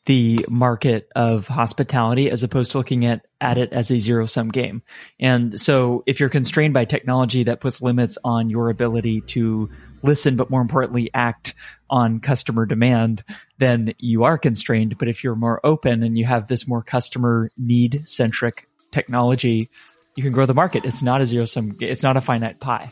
the 0.07 0.47
market 0.49 1.09
of 1.15 1.47
hospitality 1.47 2.31
as 2.31 2.43
opposed 2.43 2.71
to 2.71 2.79
looking 2.79 3.05
at, 3.05 3.27
at 3.41 3.59
it 3.59 3.73
as 3.73 3.91
a 3.91 3.99
zero 3.99 4.25
sum 4.27 4.49
game. 4.49 4.83
And 5.19 5.61
so 5.61 6.03
if 6.07 6.21
you're 6.21 6.31
constrained 6.31 6.73
by 6.73 6.85
technology 6.87 7.45
that 7.45 7.61
puts 7.61 7.83
limits 7.83 8.17
on 8.25 8.49
your 8.49 8.71
ability 8.71 9.21
to 9.23 9.69
listen, 10.03 10.37
but 10.37 10.49
more 10.49 10.63
importantly, 10.63 11.11
act 11.13 11.55
on 11.91 12.21
customer 12.21 12.65
demand, 12.65 13.25
then 13.59 13.93
you 13.99 14.25
are 14.25 14.39
constrained. 14.39 14.97
But 14.97 15.09
if 15.09 15.23
you're 15.23 15.37
more 15.37 15.61
open 15.65 16.03
and 16.03 16.17
you 16.17 16.25
have 16.25 16.47
this 16.47 16.67
more 16.67 16.83
customer 16.83 17.51
need 17.59 18.07
centric 18.09 18.69
technology, 18.93 19.69
you 20.17 20.23
can 20.23 20.33
grow 20.33 20.47
the 20.47 20.55
market. 20.55 20.85
It's 20.87 21.03
not 21.03 21.21
a 21.21 21.27
zero 21.27 21.45
sum, 21.45 21.77
it's 21.81 22.03
not 22.03 22.17
a 22.17 22.21
finite 22.23 22.59
pie. 22.59 22.91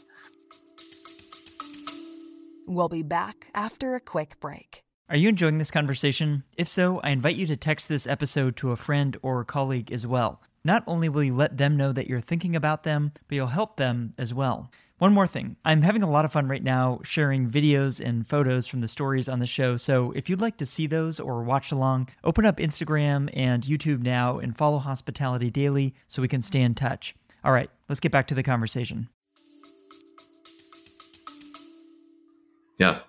We'll 2.69 2.91
be 2.91 3.03
back 3.03 3.49
after 3.55 3.95
a 3.95 4.01
quick 4.01 4.39
break. 4.41 4.83
Are 5.09 5.17
you 5.17 5.31
enjoying 5.31 5.57
this 5.57 5.71
conversation? 5.71 6.45
If 6.59 6.69
so, 6.69 7.01
I 7.01 7.09
invite 7.09 7.37
you 7.37 7.47
to 7.47 7.57
text 7.57 7.89
this 7.89 8.07
episode 8.07 8.57
to 8.57 8.73
a 8.73 8.77
friend 8.77 9.17
or 9.23 9.41
a 9.41 9.47
colleague 9.47 9.91
as 9.91 10.07
well. 10.07 10.43
Not 10.65 10.85
only 10.87 11.09
will 11.09 11.25
you 11.25 11.35
let 11.35 11.57
them 11.57 11.79
know 11.79 11.93
that 11.93 12.09
you're 12.09 12.21
thinking 12.21 12.55
about 12.55 12.83
them, 12.83 13.13
but 13.27 13.37
you'll 13.37 13.47
help 13.47 13.79
them 13.79 14.13
as 14.19 14.35
well. 14.35 14.71
One 14.99 15.15
more 15.15 15.27
thing. 15.27 15.57
I'm 15.65 15.81
having 15.81 16.03
a 16.03 16.11
lot 16.11 16.27
of 16.27 16.33
fun 16.33 16.47
right 16.47 16.63
now 16.63 17.01
sharing 17.05 17.49
videos 17.49 18.05
and 18.05 18.29
photos 18.29 18.67
from 18.67 18.83
the 18.83 18.89
stories 18.89 19.31
on 19.31 19.39
the 19.39 19.47
show. 19.47 19.79
So 19.79 20.13
if 20.13 20.29
you'd 20.29 20.43
like 20.43 20.59
to 20.59 20.67
see 20.67 20.87
those 20.87 21.19
or 21.19 21.43
watch 21.43 21.73
along, 21.73 22.11
open 22.23 22.45
up 22.45 22.59
Instagram 22.59 23.31
and 23.33 23.63
YouTube 23.63 24.03
now 24.03 24.39
and 24.39 24.55
follow 24.55 24.77
Hospitality 24.77 25.51
Daily 25.51 25.95
so 26.07 26.21
we 26.21 26.29
can 26.29 26.43
stay 26.43 26.61
in 26.61 26.75
touch. 26.75 27.15
All 27.43 27.53
right, 27.53 27.71
let's 27.89 28.01
get 28.01 28.13
back 28.13 28.27
to 28.27 28.35
the 28.35 28.43
conversation. 28.43 29.09
Yeah. 32.79 33.01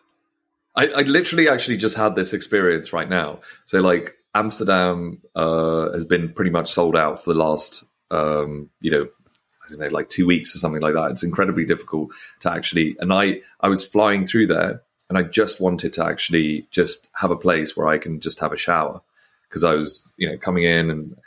I, 0.75 0.88
I 0.88 1.01
literally 1.01 1.49
actually 1.49 1.77
just 1.77 1.95
had 1.95 2.15
this 2.15 2.33
experience 2.33 2.93
right 2.93 3.09
now. 3.09 3.39
So 3.65 3.81
like 3.81 4.17
Amsterdam 4.35 5.21
uh, 5.35 5.91
has 5.91 6.05
been 6.05 6.33
pretty 6.33 6.51
much 6.51 6.71
sold 6.71 6.95
out 6.95 7.23
for 7.23 7.33
the 7.33 7.39
last 7.39 7.83
um, 8.11 8.69
you 8.81 8.91
know 8.91 9.07
I 9.65 9.69
don't 9.69 9.79
know 9.79 9.88
like 9.88 10.09
two 10.09 10.25
weeks 10.25 10.55
or 10.55 10.59
something 10.59 10.81
like 10.81 10.93
that. 10.93 11.11
It's 11.11 11.23
incredibly 11.23 11.65
difficult 11.65 12.11
to 12.41 12.51
actually. 12.51 12.95
And 12.99 13.13
I 13.13 13.41
I 13.59 13.69
was 13.69 13.85
flying 13.85 14.25
through 14.25 14.47
there 14.47 14.81
and 15.09 15.17
I 15.17 15.23
just 15.23 15.59
wanted 15.59 15.93
to 15.93 16.05
actually 16.05 16.67
just 16.71 17.09
have 17.13 17.31
a 17.31 17.35
place 17.35 17.75
where 17.75 17.88
I 17.88 17.97
can 17.97 18.19
just 18.19 18.39
have 18.39 18.53
a 18.53 18.57
shower 18.57 19.01
because 19.47 19.63
I 19.63 19.73
was 19.73 20.13
you 20.17 20.29
know 20.29 20.38
coming 20.38 20.63
in 20.63 20.89
and 20.89 21.17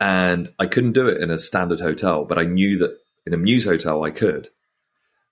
and 0.00 0.52
I 0.58 0.66
couldn't 0.66 0.92
do 0.92 1.08
it 1.08 1.20
in 1.20 1.30
a 1.30 1.38
standard 1.38 1.80
hotel, 1.80 2.24
but 2.24 2.38
I 2.38 2.44
knew 2.44 2.76
that 2.78 2.98
in 3.26 3.32
a 3.32 3.38
Mews 3.38 3.64
hotel 3.64 4.04
I 4.04 4.10
could 4.10 4.50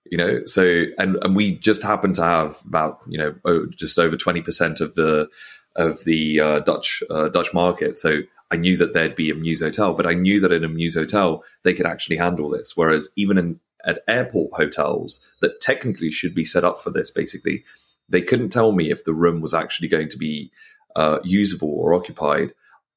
you 0.05 0.17
know? 0.17 0.45
So 0.45 0.85
and 0.97 1.17
and 1.21 1.35
we 1.35 1.53
just 1.53 1.83
happen 1.83 2.13
to 2.13 2.23
have 2.23 2.61
about 2.65 2.99
you 3.07 3.17
know 3.17 3.65
just 3.75 3.99
over 3.99 4.15
20% 4.15 4.81
of 4.81 4.95
the 4.95 5.29
of 5.75 6.03
the 6.03 6.39
uh, 6.39 6.59
dutch 6.59 7.03
uh, 7.09 7.29
dutch 7.29 7.53
market. 7.53 7.99
So 7.99 8.21
i 8.51 8.55
knew 8.55 8.77
that 8.77 8.93
there'd 8.93 9.15
be 9.15 9.31
a 9.31 9.35
Mews 9.35 9.61
hotel 9.61 9.93
but 9.93 10.05
i 10.05 10.13
knew 10.13 10.39
that 10.39 10.51
in 10.51 10.63
a 10.63 10.67
Mews 10.69 10.93
hotel 10.93 11.43
they 11.63 11.73
could 11.73 11.85
actually 11.85 12.17
handle 12.17 12.49
this. 12.49 12.77
Whereas 12.77 13.09
even 13.15 13.37
in 13.37 13.59
at 13.85 14.03
airport 14.07 14.53
hotels 14.53 15.19
that 15.41 15.59
technically 15.59 16.11
should 16.11 16.33
be 16.33 16.45
set 16.45 16.63
up 16.63 16.79
for 16.79 16.89
this 16.89 17.11
basically 17.11 17.63
they 18.09 18.21
couldn't 18.21 18.49
tell 18.49 18.71
me 18.71 18.91
if 18.91 19.03
the 19.03 19.13
room 19.13 19.41
was 19.41 19.53
actually 19.53 19.87
going 19.87 20.09
to 20.09 20.17
be 20.17 20.51
uh, 20.95 21.19
usable 21.23 21.73
or 21.73 21.93
occupied 21.93 22.53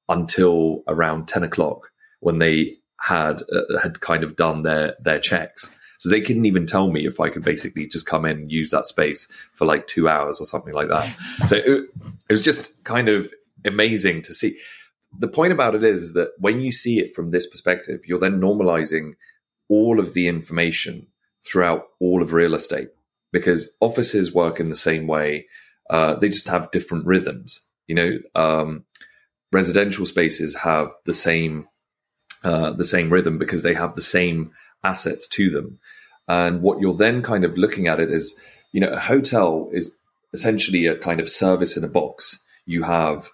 until 0.09 0.83
around 0.87 1.27
10 1.27 1.43
o'clock 1.43 1.91
when 2.21 2.39
they 2.39 2.77
had 3.01 3.43
uh, 3.53 3.79
had 3.83 4.01
kind 4.01 4.25
of 4.25 4.37
done 4.37 4.63
their 4.63 4.95
their 5.01 5.19
checks 5.19 5.71
so 5.99 6.11
they 6.11 6.21
couldn't 6.21 6.47
even 6.47 6.67
tell 6.67 6.91
me 6.91 7.07
if 7.07 7.21
I 7.21 7.31
could 7.31 7.45
basically 7.45 7.87
just 7.87 8.07
come 8.07 8.25
in 8.25 8.39
and 8.39 8.53
use 8.53 8.71
that 8.71 8.87
space 8.87 9.29
for 9.53 9.65
like 9.65 9.87
two 9.87 10.09
hours 10.09 10.41
or 10.41 10.45
something 10.45 10.75
like 10.75 10.89
that. 10.89 11.15
So 11.49 11.57
it, 11.57 11.85
it 12.29 12.33
was 12.33 12.43
just 12.43 12.83
kind 12.85 13.09
of 13.09 13.33
amazing 13.65 14.23
to 14.23 14.35
see. 14.35 14.59
The 15.19 15.29
point 15.29 15.53
about 15.53 15.75
it 15.75 15.85
is 15.85 16.13
that 16.13 16.33
when 16.39 16.61
you 16.61 16.73
see 16.73 16.99
it 16.99 17.15
from 17.15 17.31
this 17.31 17.47
perspective, 17.47 18.01
you're 18.05 18.19
then 18.19 18.41
normalizing 18.41 19.13
all 19.69 19.99
of 19.99 20.15
the 20.15 20.29
information 20.29 21.07
throughout 21.45 21.85
all 22.01 22.23
of 22.23 22.33
real 22.33 22.55
estate 22.55 22.89
because 23.33 23.71
offices 23.81 24.35
work 24.35 24.61
in 24.61 24.69
the 24.69 24.77
same 24.77 25.07
way. 25.07 25.47
Uh, 25.89 26.15
they 26.17 26.29
just 26.29 26.49
have 26.49 26.71
different 26.71 27.07
rhythms. 27.07 27.63
You 27.87 27.95
know, 27.95 28.19
um, 28.35 28.85
residential 29.53 30.07
spaces 30.07 30.57
have 30.57 30.91
the 31.05 31.15
same 31.15 31.69
uh, 32.45 32.71
the 32.71 32.85
same 32.85 33.11
rhythm 33.11 33.39
because 33.39 33.63
they 33.63 33.75
have 33.75 33.95
the 33.95 34.03
same 34.03 34.53
assets 34.87 35.27
to 35.29 35.51
them. 35.51 35.79
And 36.29 36.63
what 36.63 36.81
you're 36.81 36.95
then 36.95 37.23
kind 37.23 37.45
of 37.45 37.59
looking 37.59 37.87
at 37.89 38.01
it 38.01 38.11
is, 38.11 38.39
you 38.73 38.81
know, 38.81 38.89
a 38.89 38.99
hotel 38.99 39.69
is 39.73 39.95
essentially 40.33 40.87
a 40.87 40.97
kind 40.97 41.21
of 41.21 41.29
service 41.29 41.77
in 41.77 41.85
a 41.85 41.89
box. 41.89 42.41
You 42.67 42.83
have 42.83 43.29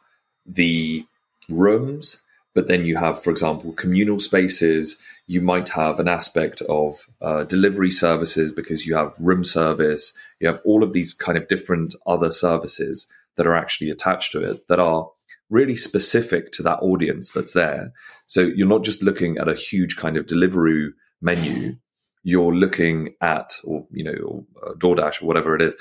the 0.47 1.06
rooms, 1.49 2.21
but 2.54 2.68
then 2.68 2.85
you 2.85 2.97
have, 2.97 3.23
for 3.23 3.30
example, 3.30 3.73
communal 3.73 4.21
spaces. 4.21 4.99
You 5.26 5.40
might 5.40 5.71
have 5.71 5.99
an 5.99 6.09
aspect 6.09 6.61
of 6.62 7.06
uh, 7.21 7.44
delivery 7.44 7.90
services 7.90 8.52
because 8.52 8.87
you 8.87 8.94
have 8.94 9.14
room 9.18 9.44
service. 9.44 10.12
You 10.40 10.49
have 10.49 10.61
all 10.64 10.82
of 10.82 10.92
these 10.92 11.14
kind 11.14 11.38
of 11.38 11.49
different 11.49 11.94
other 12.06 12.30
services 12.30 13.09
that 13.37 13.47
are 13.47 13.56
actually 13.56 13.90
attached 13.90 14.32
to 14.32 14.42
it 14.42 14.68
that 14.68 14.78
are 14.78 15.09
really 15.49 15.76
specific 15.76 16.52
to 16.52 16.62
that 16.62 16.80
audience 16.80 17.32
that's 17.32 17.52
there. 17.52 17.92
So 18.26 18.40
you're 18.40 18.68
not 18.68 18.85
just 18.85 19.02
looking 19.02 19.38
at 19.38 19.49
a 19.49 19.54
huge 19.54 19.97
kind 19.97 20.16
of 20.16 20.26
delivery 20.26 20.92
menu, 21.23 21.76
you're 22.23 22.55
looking 22.55 23.14
at, 23.21 23.55
or 23.64 23.87
you 23.91 24.05
know, 24.05 24.47
or 24.62 24.75
DoorDash 24.75 25.23
or 25.23 25.26
whatever 25.26 25.57
it 25.57 25.62
is, 25.62 25.76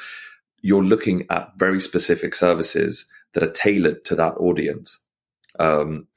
you're 0.62 0.84
looking 0.84 1.26
at 1.30 1.52
very 1.58 1.80
specific 1.80 2.34
services 2.34 3.08
that 3.34 3.44
are 3.44 3.52
tailored 3.52 4.06
to 4.06 4.16
that 4.16 4.36
audience. 4.38 5.04
Um, 5.60 6.08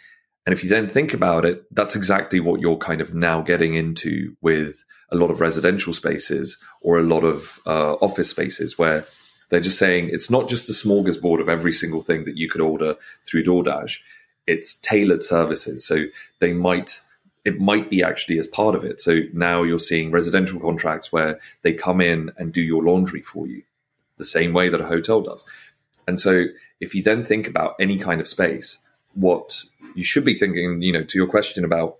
and 0.47 0.52
if 0.52 0.62
you 0.62 0.71
then 0.71 0.88
think 0.88 1.14
about 1.14 1.45
it, 1.45 1.64
that's 1.75 1.97
exactly 1.97 2.40
what 2.40 2.61
you're 2.61 2.76
kind 2.76 3.00
of 3.00 3.14
now 3.14 3.40
getting 3.40 3.75
into 3.75 4.37
with 4.43 4.85
a 5.11 5.16
lot 5.16 5.31
of 5.31 5.40
residential 5.40 5.93
spaces 5.93 6.59
or 6.81 6.99
a 6.99 7.02
lot 7.02 7.25
of 7.25 7.61
uh, 7.66 7.95
office 7.95 8.31
spaces 8.31 8.78
where 8.78 9.07
they're 9.49 9.61
just 9.61 9.78
saying 9.78 10.11
it's 10.11 10.31
not 10.31 10.49
just 10.49 10.69
a 10.69 10.73
smorgasbord 10.73 11.40
of 11.40 11.49
every 11.49 11.73
single 11.73 12.00
thing 12.02 12.25
that 12.25 12.37
you 12.37 12.49
could 12.49 12.61
order 12.61 12.97
through 13.26 13.45
DoorDash. 13.45 13.99
It's 14.47 14.75
tailored 14.75 15.23
services. 15.23 15.87
So 15.87 16.04
they 16.40 16.52
might 16.52 17.00
it 17.44 17.60
might 17.60 17.90
be 17.90 18.02
actually 18.02 18.38
as 18.38 18.46
part 18.46 18.74
of 18.74 18.84
it. 18.84 19.00
So 19.00 19.20
now 19.32 19.62
you're 19.62 19.78
seeing 19.78 20.10
residential 20.10 20.60
contracts 20.60 21.12
where 21.12 21.38
they 21.62 21.74
come 21.74 22.00
in 22.00 22.32
and 22.38 22.52
do 22.52 22.62
your 22.62 22.82
laundry 22.82 23.20
for 23.20 23.46
you, 23.46 23.62
the 24.16 24.24
same 24.24 24.52
way 24.52 24.68
that 24.68 24.80
a 24.80 24.86
hotel 24.86 25.20
does. 25.20 25.44
And 26.06 26.18
so 26.18 26.46
if 26.80 26.94
you 26.94 27.02
then 27.02 27.24
think 27.24 27.46
about 27.46 27.74
any 27.78 27.98
kind 27.98 28.20
of 28.20 28.28
space, 28.28 28.78
what 29.14 29.64
you 29.94 30.04
should 30.04 30.24
be 30.24 30.34
thinking, 30.34 30.82
you 30.82 30.92
know, 30.92 31.04
to 31.04 31.18
your 31.18 31.26
question 31.26 31.64
about 31.64 31.98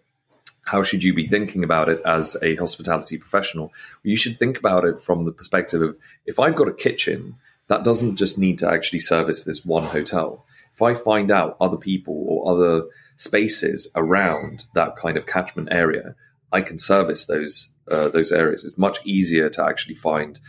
how 0.64 0.82
should 0.82 1.04
you 1.04 1.12
be 1.12 1.26
thinking 1.26 1.62
about 1.62 1.88
it 1.88 2.00
as 2.06 2.36
a 2.42 2.54
hospitality 2.56 3.18
professional, 3.18 3.72
you 4.02 4.16
should 4.16 4.38
think 4.38 4.58
about 4.58 4.84
it 4.84 5.00
from 5.00 5.24
the 5.24 5.32
perspective 5.32 5.82
of 5.82 5.98
if 6.24 6.40
I've 6.40 6.56
got 6.56 6.68
a 6.68 6.72
kitchen, 6.72 7.36
that 7.68 7.84
doesn't 7.84 8.16
just 8.16 8.38
need 8.38 8.58
to 8.58 8.68
actually 8.68 9.00
service 9.00 9.44
this 9.44 9.64
one 9.64 9.84
hotel. 9.84 10.44
If 10.72 10.82
I 10.82 10.94
find 10.94 11.30
out 11.30 11.56
other 11.60 11.76
people 11.76 12.24
or 12.26 12.50
other 12.50 12.86
spaces 13.16 13.90
around 13.94 14.66
that 14.75 14.97
kind 14.97 15.16
of 15.16 15.26
catchment 15.26 15.68
area, 15.71 16.14
I 16.52 16.61
can 16.61 16.78
service 16.78 17.26
those 17.26 17.71
uh, 17.90 18.09
those 18.09 18.33
areas. 18.33 18.64
It's 18.64 18.78
much 18.78 18.99
easier 19.04 19.50
to 19.50 19.64
actually 19.64 19.94
find 19.94 20.40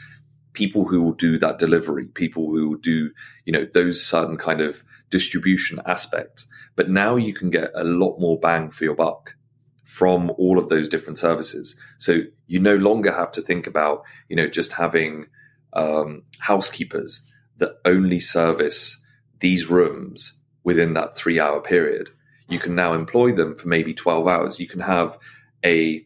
people 0.53 0.85
who 0.85 1.01
will 1.01 1.13
do 1.13 1.37
that 1.37 1.59
delivery, 1.59 2.05
people 2.05 2.49
who 2.49 2.69
will 2.69 2.77
do 2.77 3.11
you 3.45 3.53
know 3.53 3.65
those 3.73 4.05
certain 4.05 4.37
kind 4.37 4.61
of 4.61 4.83
distribution 5.09 5.81
aspects. 5.85 6.47
But 6.75 6.89
now 6.89 7.15
you 7.15 7.33
can 7.33 7.49
get 7.49 7.71
a 7.73 7.83
lot 7.83 8.19
more 8.19 8.39
bang 8.39 8.69
for 8.69 8.83
your 8.83 8.95
buck 8.95 9.35
from 9.83 10.31
all 10.37 10.57
of 10.57 10.69
those 10.69 10.89
different 10.89 11.17
services. 11.17 11.79
So 11.97 12.21
you 12.47 12.59
no 12.59 12.75
longer 12.75 13.11
have 13.11 13.31
to 13.33 13.41
think 13.41 13.67
about 13.67 14.03
you 14.29 14.35
know 14.35 14.47
just 14.47 14.73
having 14.73 15.27
um, 15.73 16.23
housekeepers 16.39 17.21
that 17.57 17.77
only 17.85 18.19
service 18.19 19.01
these 19.39 19.69
rooms 19.69 20.41
within 20.63 20.93
that 20.93 21.15
three 21.15 21.39
hour 21.39 21.61
period 21.61 22.09
you 22.47 22.59
can 22.59 22.75
now 22.75 22.93
employ 22.93 23.31
them 23.31 23.55
for 23.55 23.67
maybe 23.67 23.93
12 23.93 24.27
hours. 24.27 24.59
You 24.59 24.67
can 24.67 24.81
have 24.81 25.17
a 25.63 26.05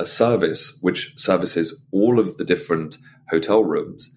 a 0.00 0.04
service 0.04 0.76
which 0.80 1.12
services 1.16 1.84
all 1.92 2.18
of 2.18 2.36
the 2.36 2.44
different 2.44 2.98
hotel 3.28 3.62
rooms, 3.62 4.12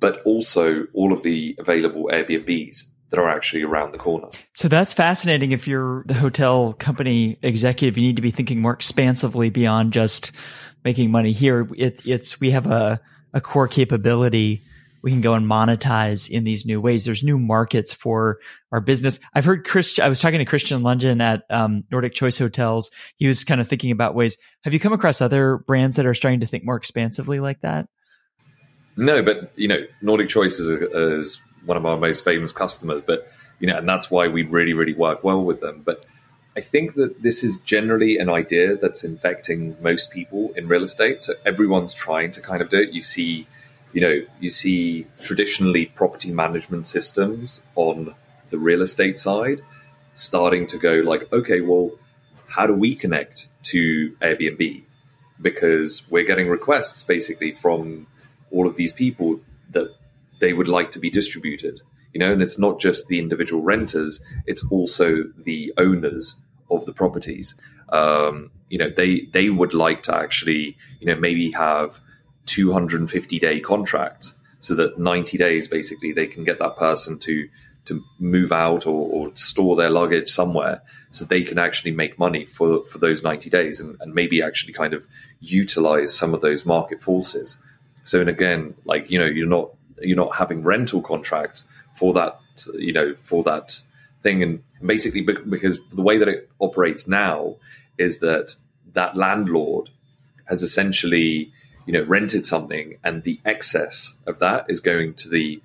but 0.00 0.22
also 0.22 0.86
all 0.94 1.12
of 1.12 1.22
the 1.22 1.54
available 1.58 2.08
Airbnbs 2.10 2.84
that 3.10 3.20
are 3.20 3.28
actually 3.28 3.62
around 3.62 3.92
the 3.92 3.98
corner. 3.98 4.28
So 4.54 4.68
that's 4.68 4.92
fascinating. 4.92 5.52
If 5.52 5.68
you're 5.68 6.04
the 6.06 6.14
hotel 6.14 6.72
company 6.72 7.38
executive, 7.42 7.98
you 7.98 8.06
need 8.06 8.16
to 8.16 8.22
be 8.22 8.30
thinking 8.30 8.60
more 8.60 8.72
expansively 8.72 9.50
beyond 9.50 9.92
just 9.92 10.32
making 10.84 11.10
money 11.10 11.32
here. 11.32 11.68
It, 11.76 12.00
it's 12.06 12.40
we 12.40 12.50
have 12.50 12.66
a, 12.66 13.00
a 13.32 13.40
core 13.40 13.68
capability 13.68 14.62
we 15.06 15.12
can 15.12 15.20
go 15.20 15.34
and 15.34 15.46
monetize 15.46 16.28
in 16.28 16.42
these 16.42 16.66
new 16.66 16.80
ways. 16.80 17.04
There's 17.04 17.22
new 17.22 17.38
markets 17.38 17.94
for 17.94 18.40
our 18.72 18.80
business. 18.80 19.20
I've 19.36 19.44
heard 19.44 19.64
Chris, 19.64 20.00
I 20.00 20.08
was 20.08 20.18
talking 20.18 20.40
to 20.40 20.44
Christian 20.44 20.82
Lungen 20.82 21.22
at 21.22 21.44
um, 21.48 21.84
Nordic 21.92 22.12
Choice 22.12 22.36
Hotels. 22.36 22.90
He 23.14 23.28
was 23.28 23.44
kind 23.44 23.60
of 23.60 23.68
thinking 23.68 23.92
about 23.92 24.16
ways. 24.16 24.36
Have 24.64 24.74
you 24.74 24.80
come 24.80 24.92
across 24.92 25.20
other 25.20 25.58
brands 25.58 25.94
that 25.94 26.06
are 26.06 26.14
starting 26.14 26.40
to 26.40 26.46
think 26.46 26.64
more 26.64 26.74
expansively 26.74 27.38
like 27.38 27.60
that? 27.60 27.86
No, 28.96 29.22
but 29.22 29.52
you 29.54 29.68
know, 29.68 29.86
Nordic 30.02 30.28
Choice 30.28 30.58
is, 30.58 30.68
a, 30.68 31.18
is 31.18 31.40
one 31.64 31.76
of 31.76 31.86
our 31.86 31.96
most 31.96 32.24
famous 32.24 32.52
customers, 32.52 33.04
but 33.04 33.28
you 33.60 33.68
know, 33.68 33.78
and 33.78 33.88
that's 33.88 34.10
why 34.10 34.26
we 34.26 34.42
really, 34.42 34.72
really 34.72 34.94
work 34.94 35.22
well 35.22 35.44
with 35.44 35.60
them. 35.60 35.82
But 35.86 36.04
I 36.56 36.60
think 36.60 36.94
that 36.94 37.22
this 37.22 37.44
is 37.44 37.60
generally 37.60 38.18
an 38.18 38.28
idea 38.28 38.76
that's 38.76 39.04
infecting 39.04 39.76
most 39.80 40.10
people 40.10 40.52
in 40.56 40.66
real 40.66 40.82
estate. 40.82 41.22
So 41.22 41.34
everyone's 41.44 41.94
trying 41.94 42.32
to 42.32 42.40
kind 42.40 42.60
of 42.60 42.70
do 42.70 42.80
it. 42.80 42.88
You 42.92 43.02
see 43.02 43.46
you 43.96 44.02
know, 44.02 44.20
you 44.40 44.50
see 44.50 45.06
traditionally 45.22 45.86
property 45.86 46.30
management 46.30 46.86
systems 46.86 47.62
on 47.76 48.14
the 48.50 48.58
real 48.58 48.82
estate 48.82 49.18
side 49.18 49.62
starting 50.14 50.66
to 50.66 50.76
go 50.76 50.96
like, 50.96 51.32
okay, 51.32 51.62
well, 51.62 51.92
how 52.46 52.66
do 52.66 52.74
we 52.74 52.94
connect 52.94 53.48
to 53.62 54.10
Airbnb? 54.20 54.82
Because 55.40 56.02
we're 56.10 56.26
getting 56.26 56.50
requests 56.50 57.02
basically 57.02 57.52
from 57.52 58.06
all 58.50 58.66
of 58.66 58.76
these 58.76 58.92
people 58.92 59.40
that 59.70 59.88
they 60.40 60.52
would 60.52 60.68
like 60.68 60.90
to 60.90 60.98
be 60.98 61.08
distributed, 61.08 61.80
you 62.12 62.20
know, 62.20 62.30
and 62.30 62.42
it's 62.42 62.58
not 62.58 62.78
just 62.78 63.08
the 63.08 63.18
individual 63.18 63.62
renters, 63.62 64.22
it's 64.44 64.62
also 64.70 65.24
the 65.38 65.72
owners 65.78 66.36
of 66.70 66.84
the 66.84 66.92
properties. 66.92 67.54
Um, 67.88 68.50
you 68.68 68.76
know, 68.76 68.90
they 68.90 69.20
they 69.32 69.48
would 69.48 69.72
like 69.72 70.02
to 70.02 70.14
actually, 70.14 70.76
you 71.00 71.06
know, 71.06 71.16
maybe 71.16 71.52
have 71.52 72.00
250 72.46 73.38
day 73.38 73.60
contract 73.60 74.34
so 74.60 74.74
that 74.74 74.98
90 74.98 75.36
days 75.36 75.68
basically 75.68 76.12
they 76.12 76.26
can 76.26 76.44
get 76.44 76.58
that 76.58 76.76
person 76.76 77.18
to 77.18 77.48
to 77.84 78.02
move 78.18 78.50
out 78.50 78.84
or, 78.84 79.08
or, 79.12 79.30
store 79.36 79.76
their 79.76 79.90
luggage 79.90 80.28
somewhere 80.28 80.82
so 81.12 81.24
they 81.24 81.44
can 81.44 81.56
actually 81.56 81.92
make 81.92 82.18
money 82.18 82.44
for 82.44 82.84
for 82.84 82.98
those 82.98 83.22
90 83.22 83.48
days 83.48 83.78
and, 83.78 83.96
and 84.00 84.12
maybe 84.12 84.42
actually 84.42 84.72
kind 84.72 84.92
of 84.92 85.06
utilize 85.40 86.12
some 86.12 86.34
of 86.34 86.40
those 86.40 86.66
market 86.66 87.00
forces. 87.00 87.58
So 88.04 88.20
and 88.20 88.28
again 88.28 88.74
like 88.84 89.10
you 89.10 89.18
know 89.18 89.26
you're 89.26 89.46
not 89.46 89.70
you're 90.00 90.16
not 90.16 90.34
having 90.36 90.62
rental 90.62 91.00
contracts 91.00 91.64
for 91.94 92.12
that 92.14 92.40
you 92.74 92.92
know 92.92 93.14
for 93.22 93.42
that 93.44 93.80
thing. 94.22 94.42
And 94.42 94.62
basically 94.84 95.20
because 95.20 95.80
the 95.92 96.02
way 96.02 96.18
that 96.18 96.28
it 96.28 96.50
operates 96.60 97.06
now 97.06 97.56
is 97.98 98.18
that 98.18 98.56
that 98.94 99.16
landlord 99.16 99.90
has 100.46 100.62
essentially 100.62 101.52
you 101.86 101.92
know 101.92 102.04
rented 102.04 102.44
something 102.44 102.98
and 103.02 103.22
the 103.22 103.40
excess 103.44 104.16
of 104.26 104.38
that 104.40 104.66
is 104.68 104.80
going 104.80 105.14
to 105.14 105.28
the 105.28 105.62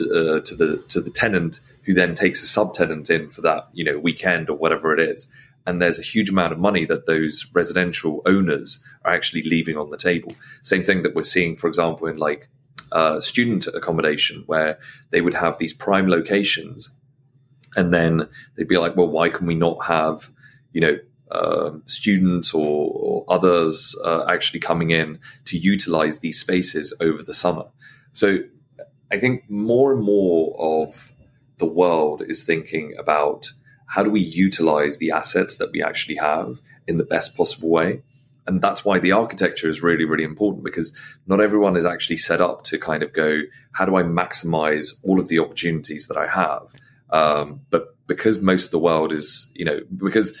uh, 0.00 0.40
to 0.40 0.54
the 0.56 0.82
to 0.88 1.00
the 1.00 1.10
tenant 1.10 1.60
who 1.82 1.94
then 1.94 2.14
takes 2.14 2.42
a 2.42 2.46
subtenant 2.46 3.10
in 3.10 3.30
for 3.30 3.42
that 3.42 3.68
you 3.72 3.84
know 3.84 3.98
weekend 3.98 4.48
or 4.48 4.56
whatever 4.56 4.92
it 4.92 5.00
is. 5.00 5.28
And 5.68 5.82
there's 5.82 5.98
a 5.98 6.02
huge 6.02 6.30
amount 6.30 6.52
of 6.52 6.60
money 6.60 6.84
that 6.84 7.06
those 7.06 7.46
residential 7.52 8.22
owners 8.24 8.84
are 9.04 9.12
actually 9.12 9.42
leaving 9.42 9.76
on 9.76 9.90
the 9.90 9.96
table. 9.96 10.32
Same 10.62 10.84
thing 10.84 11.02
that 11.02 11.14
we're 11.14 11.24
seeing 11.24 11.56
for 11.56 11.66
example 11.66 12.06
in 12.06 12.16
like 12.16 12.48
uh, 12.92 13.20
student 13.20 13.66
accommodation 13.66 14.44
where 14.46 14.78
they 15.10 15.20
would 15.20 15.34
have 15.34 15.58
these 15.58 15.72
prime 15.72 16.08
locations 16.08 16.90
and 17.76 17.92
then 17.92 18.28
they'd 18.56 18.68
be 18.68 18.78
like 18.78 18.96
well 18.96 19.08
why 19.08 19.28
can 19.28 19.46
we 19.46 19.56
not 19.56 19.84
have 19.84 20.30
you 20.72 20.80
know 20.80 20.96
um, 21.30 21.82
students 21.86 22.54
or, 22.54 22.92
or 22.94 23.24
others 23.28 23.96
uh, 24.04 24.24
actually 24.28 24.60
coming 24.60 24.90
in 24.90 25.18
to 25.46 25.58
utilize 25.58 26.20
these 26.20 26.40
spaces 26.40 26.94
over 27.00 27.22
the 27.22 27.34
summer. 27.34 27.66
So 28.12 28.38
I 29.10 29.18
think 29.18 29.48
more 29.48 29.92
and 29.92 30.02
more 30.02 30.54
of 30.58 31.12
the 31.58 31.66
world 31.66 32.22
is 32.26 32.44
thinking 32.44 32.94
about 32.98 33.52
how 33.86 34.02
do 34.02 34.10
we 34.10 34.20
utilize 34.20 34.98
the 34.98 35.10
assets 35.10 35.56
that 35.56 35.70
we 35.72 35.82
actually 35.82 36.16
have 36.16 36.60
in 36.86 36.98
the 36.98 37.04
best 37.04 37.36
possible 37.36 37.70
way. 37.70 38.02
And 38.46 38.62
that's 38.62 38.84
why 38.84 38.98
the 38.98 39.12
architecture 39.12 39.68
is 39.68 39.82
really, 39.82 40.04
really 40.04 40.22
important 40.24 40.64
because 40.64 40.96
not 41.26 41.40
everyone 41.40 41.76
is 41.76 41.84
actually 41.84 42.18
set 42.18 42.40
up 42.40 42.62
to 42.64 42.78
kind 42.78 43.02
of 43.02 43.12
go, 43.12 43.42
how 43.72 43.84
do 43.84 43.96
I 43.96 44.02
maximize 44.02 44.94
all 45.02 45.18
of 45.18 45.28
the 45.28 45.40
opportunities 45.40 46.06
that 46.06 46.16
I 46.16 46.28
have? 46.28 46.72
Um, 47.10 47.62
but 47.70 47.96
because 48.06 48.40
most 48.40 48.66
of 48.66 48.70
the 48.70 48.78
world 48.78 49.12
is, 49.12 49.50
you 49.54 49.64
know, 49.64 49.80
because 49.96 50.36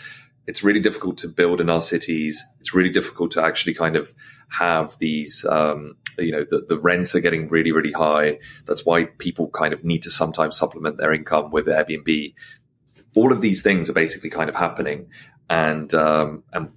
it's 0.46 0.62
really 0.62 0.80
difficult 0.80 1.18
to 1.18 1.28
build 1.28 1.60
in 1.60 1.68
our 1.68 1.82
cities. 1.82 2.44
It's 2.60 2.74
really 2.74 2.90
difficult 2.90 3.32
to 3.32 3.42
actually 3.42 3.74
kind 3.74 3.96
of 3.96 4.14
have 4.50 4.96
these, 4.98 5.44
um, 5.44 5.96
you 6.18 6.30
know, 6.30 6.44
the, 6.48 6.64
the 6.68 6.78
rents 6.78 7.14
are 7.14 7.20
getting 7.20 7.48
really, 7.48 7.72
really 7.72 7.92
high. 7.92 8.38
That's 8.64 8.86
why 8.86 9.04
people 9.04 9.50
kind 9.50 9.74
of 9.74 9.84
need 9.84 10.02
to 10.02 10.10
sometimes 10.10 10.56
supplement 10.56 10.98
their 10.98 11.12
income 11.12 11.50
with 11.50 11.66
Airbnb. 11.66 12.34
All 13.16 13.32
of 13.32 13.40
these 13.40 13.62
things 13.62 13.90
are 13.90 13.94
basically 13.94 14.30
kind 14.30 14.48
of 14.48 14.54
happening. 14.54 15.08
And, 15.50 15.92
um, 15.94 16.44
and, 16.52 16.70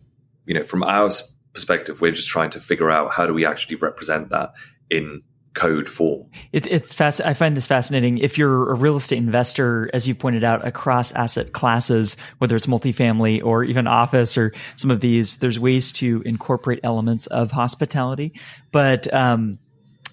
you 0.46 0.54
know, 0.56 0.64
from 0.64 0.84
our 0.84 1.12
perspective, 1.54 2.02
we're 2.02 2.12
just 2.12 2.30
trying 2.30 2.50
to 2.52 2.60
figure 2.60 2.90
out 2.90 3.14
how 3.14 3.28
do 3.28 3.34
we 3.34 3.46
actually 3.46 3.76
represent 3.76 4.30
that 4.30 4.54
in 4.90 5.22
code 5.54 5.90
form. 5.90 6.26
It, 6.52 6.66
it's 6.68 6.94
fast. 6.94 7.22
I 7.22 7.34
find 7.34 7.58
this 7.58 7.68
fascinating. 7.68 8.20
If 8.20 8.38
you're 8.38 8.72
a 8.72 8.76
real 8.76 8.96
estate 8.98 9.18
investor, 9.18 9.90
as 9.94 10.08
you 10.08 10.16
pointed 10.16 10.44
out, 10.44 10.66
across 10.66 11.12
asset 11.12 11.54
classes, 11.54 12.18
whether 12.38 12.56
it's 12.56 12.68
multifamily 12.68 13.44
or 13.44 13.64
even 13.64 13.88
office 13.88 14.38
or 14.38 14.54
some 14.76 14.92
of 14.92 15.02
these, 15.02 15.38
there's 15.38 15.60
ways 15.60 15.92
to 15.94 16.22
incorporate 16.26 16.80
elements 16.84 17.28
of 17.28 17.52
hospitality. 17.52 18.34
But 18.72 19.12
um, 19.14 19.60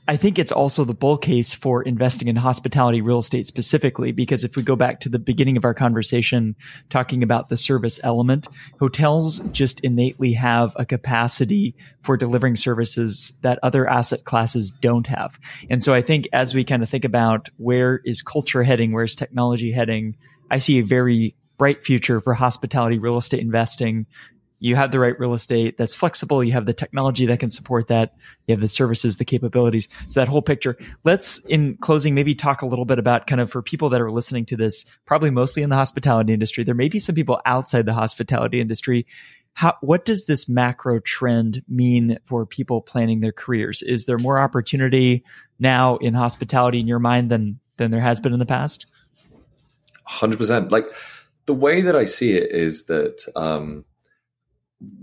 I 0.09 0.17
think 0.17 0.39
it's 0.39 0.53
also 0.53 0.85
the 0.85 0.95
bull 0.95 1.19
case 1.19 1.53
for 1.53 1.83
investing 1.83 2.29
in 2.29 2.37
hospitality 2.37 3.01
real 3.01 3.19
estate 3.19 3.47
specifically, 3.47 4.13
because 4.13 4.45
if 4.45 4.55
we 4.55 4.63
go 4.63 4.77
back 4.77 5.01
to 5.01 5.09
the 5.09 5.19
beginning 5.19 5.57
of 5.57 5.65
our 5.65 5.75
conversation 5.75 6.55
talking 6.91 7.25
about 7.25 7.49
the 7.49 7.57
service 7.57 7.99
element, 8.05 8.47
hotels 8.79 9.41
just 9.51 9.81
innately 9.81 10.35
have 10.35 10.73
a 10.77 10.87
capacity 10.87 11.75
for 12.03 12.17
delivering 12.17 12.55
services 12.55 13.37
that 13.43 13.59
other 13.65 13.89
asset 13.89 14.25
classes 14.25 14.71
don't 14.71 15.09
have. 15.09 15.41
And 15.69 15.83
so 15.83 15.93
I 15.93 16.03
think 16.03 16.29
as 16.33 16.55
we 16.55 16.63
kind 16.63 16.85
of 16.85 16.89
think 16.89 17.05
about 17.05 17.49
where 17.57 18.01
is 18.05 18.23
culture 18.23 18.63
heading, 18.63 18.93
where's 18.93 19.17
technology 19.17 19.73
heading, 19.73 20.17
I 20.51 20.59
see 20.59 20.79
a 20.79 20.85
very 20.85 21.35
bright 21.59 21.83
future 21.83 22.21
for 22.21 22.35
hospitality 22.35 22.99
real 22.99 23.17
estate 23.17 23.41
investing 23.41 24.07
you 24.59 24.75
have 24.77 24.91
the 24.91 24.99
right 24.99 25.19
real 25.19 25.35
estate 25.35 25.77
that's 25.77 25.95
flexible. 25.95 26.43
You 26.43 26.53
have 26.53 26.67
the 26.67 26.73
technology 26.73 27.27
that 27.27 27.41
can 27.41 27.51
support 27.51 27.89
that. 27.89 28.15
You 28.47 28.53
have 28.53 28.61
the 28.61 28.69
services, 28.69 29.19
the 29.19 29.25
capabilities. 29.25 29.89
So 30.09 30.21
that 30.21 30.29
whole 30.29 30.43
picture. 30.43 30.77
Let's, 31.05 31.45
in 31.47 31.77
closing, 31.77 32.15
maybe 32.15 32.35
talk 32.35 32.63
a 32.63 32.67
little 32.67 32.87
bit 32.87 32.99
about 32.99 33.27
kind 33.27 33.41
of 33.41 33.51
for 33.51 33.61
people 33.61 33.91
that 33.91 34.01
are 34.01 34.11
listening 34.11 34.47
to 34.47 34.57
this, 34.57 34.87
probably 35.05 35.31
mostly 35.31 35.63
in 35.63 35.71
the 35.71 35.77
hospitality 35.77 36.33
industry. 36.33 36.65
There 36.65 36.75
may 36.75 36.89
be 36.89 36.99
some 36.99 37.15
people 37.15 37.41
outside 37.45 37.85
the 37.85 37.93
hospitality 37.93 38.61
industry. 38.61 39.07
How, 39.53 39.75
what 39.81 40.05
does 40.05 40.27
this 40.27 40.49
macro 40.49 41.01
trend 41.01 41.63
mean 41.69 42.19
for 42.25 42.47
people 42.47 42.81
planning 42.81 43.21
their 43.21 43.33
careers? 43.33 43.83
Is 43.83 44.07
there 44.07 44.19
more 44.19 44.41
opportunity 44.41 45.25
now 45.59 45.97
in 45.97 46.15
hospitality 46.15 46.81
in 46.81 46.87
your 46.87 46.99
mind 46.99 47.31
than, 47.31 47.59
than 47.77 47.91
there 47.91 48.01
has 48.01 48.21
been 48.21 48.33
in 48.33 48.39
the 48.39 48.47
past? 48.47 48.87
100%. 50.09 50.71
Like 50.71 50.91
the 51.47 51.55
way 51.55 51.83
that 51.83 51.97
I 51.97 52.05
see 52.05 52.37
it 52.37 52.53
is 52.53 52.87
that, 52.87 53.23
um, 53.35 53.85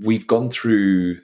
we've 0.02 0.28
gone 0.28 0.50
through 0.50 1.20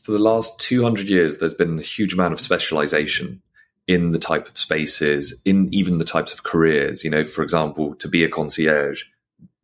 for 0.00 0.12
the 0.12 0.18
last 0.18 0.58
200 0.60 1.08
years 1.08 1.38
there's 1.38 1.54
been 1.54 1.78
a 1.78 1.82
huge 1.82 2.12
amount 2.12 2.32
of 2.32 2.40
specialization 2.40 3.42
in 3.86 4.12
the 4.12 4.18
type 4.18 4.48
of 4.48 4.58
spaces 4.58 5.38
in 5.44 5.72
even 5.72 5.98
the 5.98 6.04
types 6.04 6.32
of 6.32 6.42
careers. 6.42 7.04
You 7.04 7.10
know 7.10 7.24
for 7.24 7.42
example 7.42 7.94
to 7.96 8.08
be 8.08 8.24
a 8.24 8.28
concierge 8.28 9.04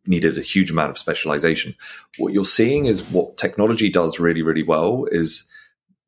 needed 0.07 0.37
a 0.37 0.43
huge 0.43 0.71
amount 0.71 0.91
of 0.91 0.99
specialization. 0.99 1.75
What 2.19 2.33
you're 2.33 2.45
seeing 2.45 2.87
is 2.87 3.09
what 3.11 3.37
technology 3.37 3.89
does 3.89 4.19
really 4.19 4.43
really 4.43 4.63
well 4.63 5.07
is 5.11 5.47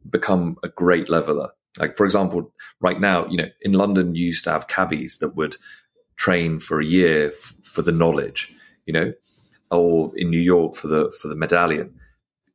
become 0.08 0.56
a 0.62 0.68
great 0.68 1.08
leveler. 1.08 1.50
Like 1.78 1.96
for 1.96 2.04
example 2.04 2.52
right 2.82 3.00
now 3.00 3.26
you 3.28 3.36
know 3.38 3.48
in 3.62 3.72
london 3.72 4.14
you 4.14 4.26
used 4.26 4.44
to 4.44 4.50
have 4.50 4.68
cabbies 4.68 5.18
that 5.18 5.34
would 5.36 5.56
train 6.16 6.60
for 6.60 6.80
a 6.80 6.84
year 6.84 7.28
f- 7.28 7.54
for 7.62 7.80
the 7.80 7.92
knowledge 7.92 8.54
you 8.84 8.92
know 8.92 9.12
or 9.70 10.12
in 10.16 10.28
new 10.28 10.40
york 10.40 10.76
for 10.76 10.88
the 10.88 11.10
for 11.20 11.28
the 11.28 11.36
medallion 11.36 11.94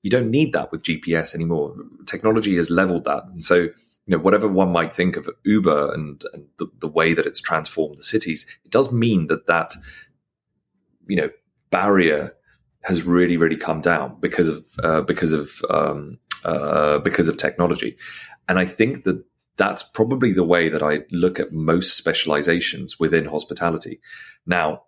you 0.07 0.11
don't 0.11 0.31
need 0.31 0.53
that 0.53 0.71
with 0.71 0.83
GPS 0.83 1.35
anymore. 1.35 1.75
Technology 2.05 2.55
has 2.55 2.69
leveled 2.69 3.03
that. 3.03 3.25
And 3.25 3.43
so, 3.43 3.55
you 3.55 3.73
know, 4.07 4.17
whatever 4.17 4.47
one 4.47 4.71
might 4.71 4.93
think 4.93 5.17
of 5.17 5.29
Uber 5.43 5.93
and, 5.93 6.23
and 6.31 6.45
the, 6.59 6.67
the 6.79 6.87
way 6.87 7.13
that 7.13 7.25
it's 7.25 7.41
transformed 7.41 7.97
the 7.97 8.03
cities, 8.03 8.45
it 8.63 8.71
does 8.71 8.89
mean 8.89 9.27
that 9.27 9.47
that, 9.47 9.75
you 11.07 11.17
know, 11.17 11.29
barrier 11.71 12.33
has 12.83 13.03
really, 13.03 13.35
really 13.35 13.57
come 13.57 13.81
down 13.81 14.15
because 14.21 14.47
of, 14.47 14.65
uh, 14.81 15.01
because 15.01 15.33
of, 15.33 15.61
um, 15.69 16.19
uh, 16.45 16.99
because 16.99 17.27
of 17.27 17.35
technology. 17.35 17.97
And 18.47 18.59
I 18.59 18.65
think 18.65 19.03
that 19.03 19.25
that's 19.57 19.83
probably 19.83 20.31
the 20.31 20.45
way 20.45 20.69
that 20.69 20.81
I 20.81 20.99
look 21.11 21.37
at 21.37 21.51
most 21.51 21.97
specializations 21.97 22.97
within 22.97 23.25
hospitality. 23.25 23.99
Now, 24.45 24.83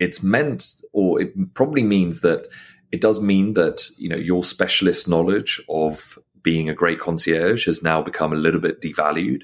it's 0.00 0.22
meant, 0.22 0.80
or 0.94 1.20
it 1.20 1.52
probably 1.52 1.82
means 1.82 2.22
that 2.22 2.48
it 2.94 3.00
does 3.00 3.20
mean 3.20 3.54
that, 3.54 3.90
you 3.98 4.08
know, 4.08 4.14
your 4.14 4.44
specialist 4.44 5.08
knowledge 5.08 5.60
of 5.68 6.16
being 6.44 6.68
a 6.68 6.74
great 6.74 7.00
concierge 7.00 7.66
has 7.66 7.82
now 7.82 8.00
become 8.00 8.32
a 8.32 8.36
little 8.36 8.60
bit 8.60 8.80
devalued. 8.80 9.42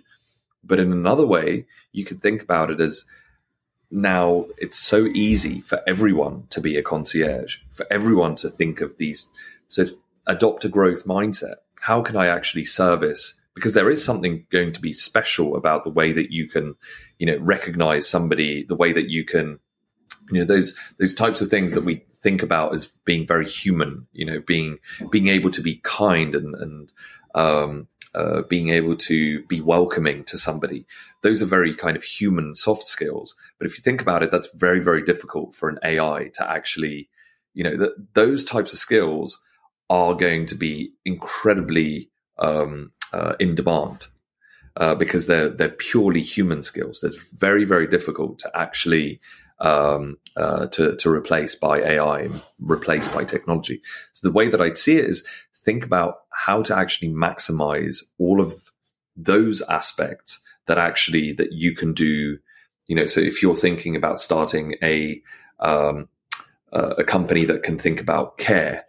But 0.62 0.78
in 0.78 0.92
another 0.92 1.26
way, 1.26 1.66
you 1.90 2.04
could 2.04 2.22
think 2.22 2.42
about 2.42 2.70
it 2.70 2.80
as 2.80 3.06
now 3.90 4.46
it's 4.56 4.78
so 4.78 5.06
easy 5.06 5.62
for 5.62 5.80
everyone 5.84 6.46
to 6.50 6.60
be 6.60 6.76
a 6.76 6.82
concierge, 6.84 7.56
for 7.72 7.84
everyone 7.90 8.36
to 8.36 8.48
think 8.48 8.80
of 8.80 8.98
these. 8.98 9.28
So 9.66 9.86
adopt 10.28 10.64
a 10.64 10.68
growth 10.68 11.04
mindset. 11.04 11.56
How 11.80 12.02
can 12.02 12.14
I 12.14 12.26
actually 12.26 12.66
service? 12.66 13.34
Because 13.56 13.74
there 13.74 13.90
is 13.90 14.04
something 14.04 14.46
going 14.50 14.72
to 14.74 14.80
be 14.80 14.92
special 14.92 15.56
about 15.56 15.82
the 15.82 15.90
way 15.90 16.12
that 16.12 16.30
you 16.30 16.46
can, 16.46 16.76
you 17.18 17.26
know, 17.26 17.38
recognize 17.38 18.08
somebody, 18.08 18.62
the 18.62 18.76
way 18.76 18.92
that 18.92 19.10
you 19.10 19.24
can, 19.24 19.58
you 20.30 20.40
know, 20.40 20.44
those 20.44 20.76
those 20.98 21.14
types 21.14 21.40
of 21.40 21.48
things 21.48 21.74
that 21.74 21.84
we 21.84 22.04
think 22.14 22.42
about 22.42 22.74
as 22.74 22.86
being 23.04 23.26
very 23.26 23.48
human. 23.48 24.06
You 24.12 24.26
know, 24.26 24.40
being 24.40 24.78
being 25.10 25.28
able 25.28 25.50
to 25.50 25.62
be 25.62 25.76
kind 25.76 26.34
and 26.34 26.54
and 26.54 26.92
um, 27.34 27.88
uh, 28.14 28.42
being 28.42 28.70
able 28.70 28.96
to 28.96 29.44
be 29.44 29.60
welcoming 29.60 30.24
to 30.24 30.38
somebody. 30.38 30.86
Those 31.22 31.42
are 31.42 31.46
very 31.46 31.74
kind 31.74 31.96
of 31.96 32.02
human 32.02 32.54
soft 32.54 32.86
skills. 32.86 33.34
But 33.58 33.66
if 33.66 33.76
you 33.78 33.82
think 33.82 34.02
about 34.02 34.22
it, 34.22 34.30
that's 34.30 34.52
very, 34.54 34.80
very 34.80 35.02
difficult 35.02 35.54
for 35.54 35.68
an 35.68 35.78
AI 35.84 36.30
to 36.34 36.50
actually, 36.50 37.08
you 37.54 37.62
know, 37.62 37.76
that 37.76 38.14
those 38.14 38.44
types 38.44 38.72
of 38.72 38.78
skills 38.78 39.40
are 39.88 40.14
going 40.14 40.46
to 40.46 40.54
be 40.54 40.92
incredibly 41.04 42.10
um, 42.38 42.92
uh, 43.12 43.34
in 43.38 43.54
demand 43.54 44.06
uh, 44.76 44.94
because 44.94 45.26
they're 45.26 45.48
they're 45.48 45.68
purely 45.68 46.22
human 46.22 46.62
skills. 46.62 47.02
It's 47.02 47.32
very, 47.32 47.64
very 47.64 47.86
difficult 47.86 48.38
to 48.40 48.50
actually 48.56 49.20
um, 49.60 50.16
uh, 50.36 50.66
to 50.68 50.96
to 50.96 51.10
replace 51.10 51.54
by 51.54 51.80
AI 51.80 52.20
and 52.20 52.40
replace 52.58 53.08
by 53.08 53.24
technology. 53.24 53.80
So 54.12 54.28
the 54.28 54.32
way 54.32 54.48
that 54.48 54.60
I'd 54.60 54.78
see 54.78 54.96
it 54.96 55.04
is 55.04 55.26
think 55.64 55.84
about 55.84 56.20
how 56.32 56.62
to 56.62 56.76
actually 56.76 57.10
maximize 57.10 58.02
all 58.18 58.40
of 58.40 58.52
those 59.16 59.60
aspects 59.62 60.42
that 60.66 60.78
actually 60.78 61.32
that 61.32 61.52
you 61.52 61.74
can 61.74 61.92
do 61.92 62.38
you 62.86 62.96
know 62.96 63.06
so 63.06 63.20
if 63.20 63.42
you're 63.42 63.56
thinking 63.56 63.96
about 63.96 64.20
starting 64.20 64.74
a 64.82 65.20
um, 65.60 66.08
a 66.72 67.04
company 67.04 67.44
that 67.44 67.62
can 67.62 67.78
think 67.78 68.00
about 68.00 68.38
care 68.38 68.84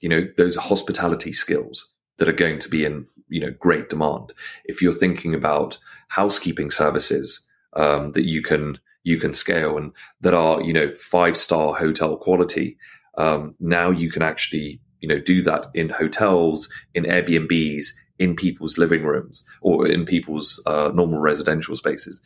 you 0.00 0.08
know 0.08 0.26
those 0.36 0.56
hospitality 0.56 1.32
skills 1.32 1.90
that 2.18 2.28
are 2.28 2.32
going 2.32 2.58
to 2.58 2.68
be 2.68 2.84
in 2.84 3.06
you 3.28 3.40
know 3.40 3.54
great 3.58 3.88
demand 3.88 4.32
if 4.64 4.82
you're 4.82 4.92
thinking 4.92 5.34
about 5.34 5.78
housekeeping 6.08 6.70
services 6.70 7.46
um, 7.74 8.12
that 8.12 8.24
you 8.24 8.42
can 8.42 8.78
you 9.02 9.18
can 9.18 9.32
scale 9.32 9.76
and 9.76 9.92
that 10.20 10.34
are 10.34 10.60
you 10.62 10.72
know 10.72 10.94
five 10.96 11.36
star 11.36 11.74
hotel 11.74 12.16
quality 12.16 12.76
um, 13.16 13.54
now 13.58 13.90
you 13.90 14.10
can 14.10 14.22
actually 14.22 14.80
you 15.00 15.08
know, 15.08 15.18
do 15.18 15.42
that 15.42 15.66
in 15.74 15.88
hotels, 15.88 16.68
in 16.94 17.04
Airbnbs, 17.04 17.88
in 18.18 18.36
people's 18.36 18.78
living 18.78 19.02
rooms 19.02 19.44
or 19.62 19.86
in 19.86 20.04
people's 20.04 20.62
uh, 20.66 20.90
normal 20.94 21.18
residential 21.18 21.74
spaces. 21.74 22.20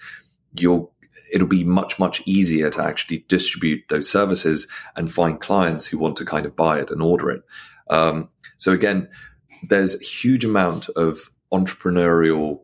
You'll, 0.58 0.92
it'll 1.32 1.46
be 1.46 1.64
much, 1.64 1.98
much 1.98 2.20
easier 2.26 2.70
to 2.70 2.82
actually 2.82 3.24
distribute 3.28 3.84
those 3.88 4.10
services 4.10 4.66
and 4.96 5.12
find 5.12 5.40
clients 5.40 5.86
who 5.86 5.98
want 5.98 6.16
to 6.16 6.24
kind 6.24 6.46
of 6.46 6.56
buy 6.56 6.80
it 6.80 6.90
and 6.90 7.00
order 7.00 7.30
it. 7.30 7.42
Um, 7.88 8.28
so 8.56 8.72
again, 8.72 9.08
there's 9.68 10.00
a 10.00 10.04
huge 10.04 10.44
amount 10.44 10.88
of 10.90 11.30
entrepreneurial 11.52 12.60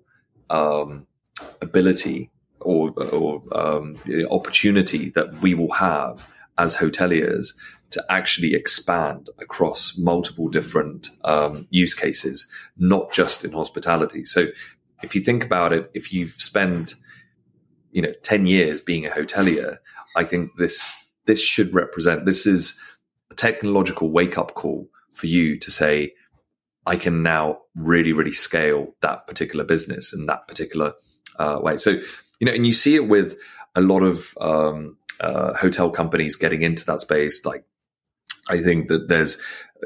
um, 0.50 1.06
ability 1.62 2.30
or, 2.60 2.90
or 2.90 3.42
um, 3.52 3.98
opportunity 4.30 5.10
that 5.10 5.40
we 5.40 5.54
will 5.54 5.72
have 5.72 6.28
as 6.58 6.76
hoteliers 6.76 7.54
to 7.90 8.04
actually 8.08 8.54
expand 8.54 9.28
across 9.38 9.98
multiple 9.98 10.48
different 10.48 11.10
um, 11.24 11.66
use 11.70 11.94
cases, 11.94 12.46
not 12.76 13.12
just 13.12 13.44
in 13.44 13.52
hospitality. 13.52 14.24
So 14.24 14.46
if 15.02 15.14
you 15.14 15.20
think 15.20 15.44
about 15.44 15.72
it, 15.72 15.90
if 15.94 16.12
you've 16.12 16.30
spent, 16.32 16.94
you 17.90 18.02
know, 18.02 18.12
10 18.22 18.46
years 18.46 18.80
being 18.80 19.06
a 19.06 19.10
hotelier, 19.10 19.78
I 20.16 20.24
think 20.24 20.52
this, 20.56 20.96
this 21.26 21.40
should 21.40 21.74
represent, 21.74 22.26
this 22.26 22.46
is 22.46 22.78
a 23.30 23.34
technological 23.34 24.10
wake 24.10 24.38
up 24.38 24.54
call 24.54 24.88
for 25.14 25.26
you 25.26 25.58
to 25.58 25.70
say, 25.70 26.12
I 26.86 26.96
can 26.96 27.22
now 27.22 27.58
really, 27.76 28.12
really 28.12 28.32
scale 28.32 28.94
that 29.00 29.26
particular 29.26 29.64
business 29.64 30.12
in 30.12 30.26
that 30.26 30.46
particular 30.48 30.94
uh, 31.38 31.58
way. 31.60 31.76
So, 31.76 31.96
you 32.40 32.46
know, 32.46 32.52
and 32.52 32.66
you 32.66 32.72
see 32.72 32.96
it 32.96 33.08
with 33.08 33.38
a 33.76 33.80
lot 33.80 34.02
of, 34.02 34.36
um, 34.40 34.96
uh, 35.20 35.54
hotel 35.54 35.90
companies 35.90 36.34
getting 36.34 36.62
into 36.62 36.84
that 36.86 37.00
space, 37.00 37.44
like 37.44 37.64
I 38.48 38.60
think 38.62 38.88
that 38.88 39.08
there's, 39.08 39.40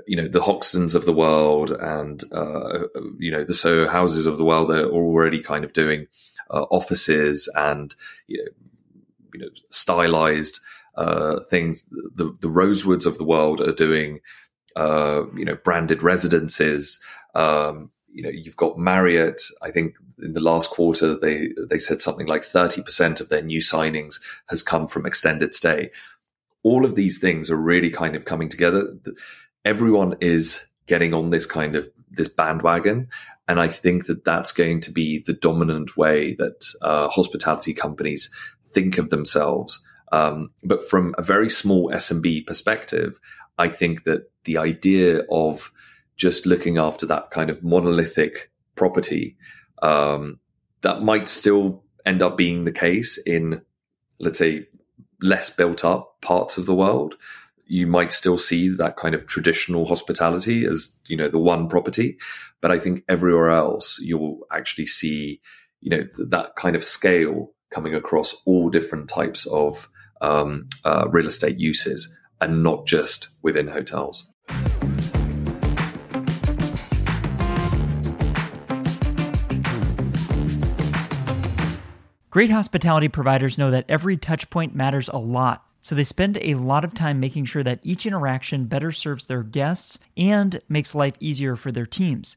you 0.06 0.16
know, 0.16 0.28
the 0.28 0.40
Hoxtons 0.40 0.94
of 0.94 1.04
the 1.04 1.12
world 1.12 1.70
and, 1.70 2.22
uh, 2.32 2.84
you 3.18 3.30
know, 3.30 3.44
the 3.44 3.54
Soho 3.54 3.88
houses 3.88 4.26
of 4.26 4.38
the 4.38 4.44
world 4.44 4.70
are 4.70 4.86
already 4.86 5.40
kind 5.40 5.64
of 5.64 5.72
doing 5.72 6.06
uh, 6.50 6.62
offices 6.70 7.48
and, 7.56 7.94
you 8.26 8.38
know, 8.38 8.50
you 9.34 9.40
know 9.40 9.48
stylized 9.70 10.60
uh, 10.96 11.40
things. 11.50 11.84
The, 11.90 12.34
the 12.40 12.48
Rosewoods 12.48 13.06
of 13.06 13.18
the 13.18 13.24
world 13.24 13.60
are 13.60 13.72
doing, 13.72 14.20
uh, 14.76 15.24
you 15.36 15.44
know, 15.44 15.56
branded 15.56 16.02
residences. 16.02 17.00
Um, 17.34 17.90
you 18.14 18.22
know, 18.22 18.30
you've 18.30 18.56
got 18.56 18.78
Marriott. 18.78 19.42
I 19.60 19.70
think 19.70 19.94
in 20.22 20.32
the 20.32 20.40
last 20.40 20.70
quarter, 20.70 21.14
they, 21.14 21.50
they 21.68 21.78
said 21.78 22.00
something 22.00 22.26
like 22.26 22.42
30% 22.42 23.20
of 23.20 23.28
their 23.28 23.42
new 23.42 23.60
signings 23.60 24.20
has 24.48 24.62
come 24.62 24.86
from 24.86 25.04
extended 25.04 25.54
stay 25.54 25.90
all 26.64 26.84
of 26.84 26.96
these 26.96 27.18
things 27.18 27.50
are 27.50 27.56
really 27.56 27.90
kind 27.90 28.16
of 28.16 28.24
coming 28.24 28.48
together. 28.48 28.96
Everyone 29.64 30.16
is 30.20 30.64
getting 30.86 31.14
on 31.14 31.30
this 31.30 31.46
kind 31.46 31.76
of 31.76 31.88
this 32.10 32.28
bandwagon. 32.28 33.08
And 33.46 33.60
I 33.60 33.68
think 33.68 34.06
that 34.06 34.24
that's 34.24 34.50
going 34.50 34.80
to 34.80 34.90
be 34.90 35.18
the 35.18 35.34
dominant 35.34 35.96
way 35.96 36.34
that 36.34 36.66
uh, 36.80 37.08
hospitality 37.08 37.74
companies 37.74 38.30
think 38.68 38.98
of 38.98 39.10
themselves. 39.10 39.80
Um, 40.10 40.50
but 40.64 40.88
from 40.88 41.14
a 41.18 41.22
very 41.22 41.50
small 41.50 41.90
SMB 41.90 42.46
perspective, 42.46 43.20
I 43.58 43.68
think 43.68 44.04
that 44.04 44.30
the 44.44 44.56
idea 44.56 45.22
of 45.30 45.70
just 46.16 46.46
looking 46.46 46.78
after 46.78 47.06
that 47.06 47.30
kind 47.30 47.50
of 47.50 47.62
monolithic 47.62 48.50
property, 48.76 49.36
um, 49.82 50.38
that 50.82 51.02
might 51.02 51.28
still 51.28 51.82
end 52.06 52.22
up 52.22 52.36
being 52.36 52.64
the 52.64 52.72
case 52.72 53.18
in, 53.18 53.62
let's 54.20 54.38
say, 54.38 54.66
less 55.20 55.50
built 55.50 55.84
up 55.84 56.20
parts 56.20 56.58
of 56.58 56.66
the 56.66 56.74
world, 56.74 57.16
you 57.66 57.86
might 57.86 58.12
still 58.12 58.38
see 58.38 58.68
that 58.68 58.96
kind 58.96 59.14
of 59.14 59.26
traditional 59.26 59.86
hospitality 59.86 60.66
as, 60.66 60.98
you 61.06 61.16
know, 61.16 61.28
the 61.28 61.38
one 61.38 61.68
property. 61.68 62.18
But 62.60 62.70
I 62.70 62.78
think 62.78 63.04
everywhere 63.08 63.50
else, 63.50 63.98
you'll 64.00 64.40
actually 64.52 64.86
see, 64.86 65.40
you 65.80 65.90
know, 65.90 66.06
that 66.18 66.56
kind 66.56 66.76
of 66.76 66.84
scale 66.84 67.52
coming 67.70 67.94
across 67.94 68.36
all 68.44 68.68
different 68.68 69.08
types 69.08 69.46
of 69.46 69.88
um, 70.20 70.68
uh, 70.84 71.06
real 71.10 71.26
estate 71.26 71.58
uses 71.58 72.14
and 72.40 72.62
not 72.62 72.86
just 72.86 73.28
within 73.42 73.68
hotels. 73.68 74.30
Great 82.34 82.50
hospitality 82.50 83.06
providers 83.06 83.56
know 83.56 83.70
that 83.70 83.84
every 83.88 84.16
touchpoint 84.16 84.74
matters 84.74 85.08
a 85.08 85.18
lot, 85.18 85.64
so 85.80 85.94
they 85.94 86.02
spend 86.02 86.36
a 86.42 86.56
lot 86.56 86.82
of 86.84 86.92
time 86.92 87.20
making 87.20 87.44
sure 87.44 87.62
that 87.62 87.78
each 87.84 88.06
interaction 88.06 88.64
better 88.64 88.90
serves 88.90 89.26
their 89.26 89.44
guests 89.44 90.00
and 90.16 90.60
makes 90.68 90.96
life 90.96 91.14
easier 91.20 91.54
for 91.54 91.70
their 91.70 91.86
teams. 91.86 92.36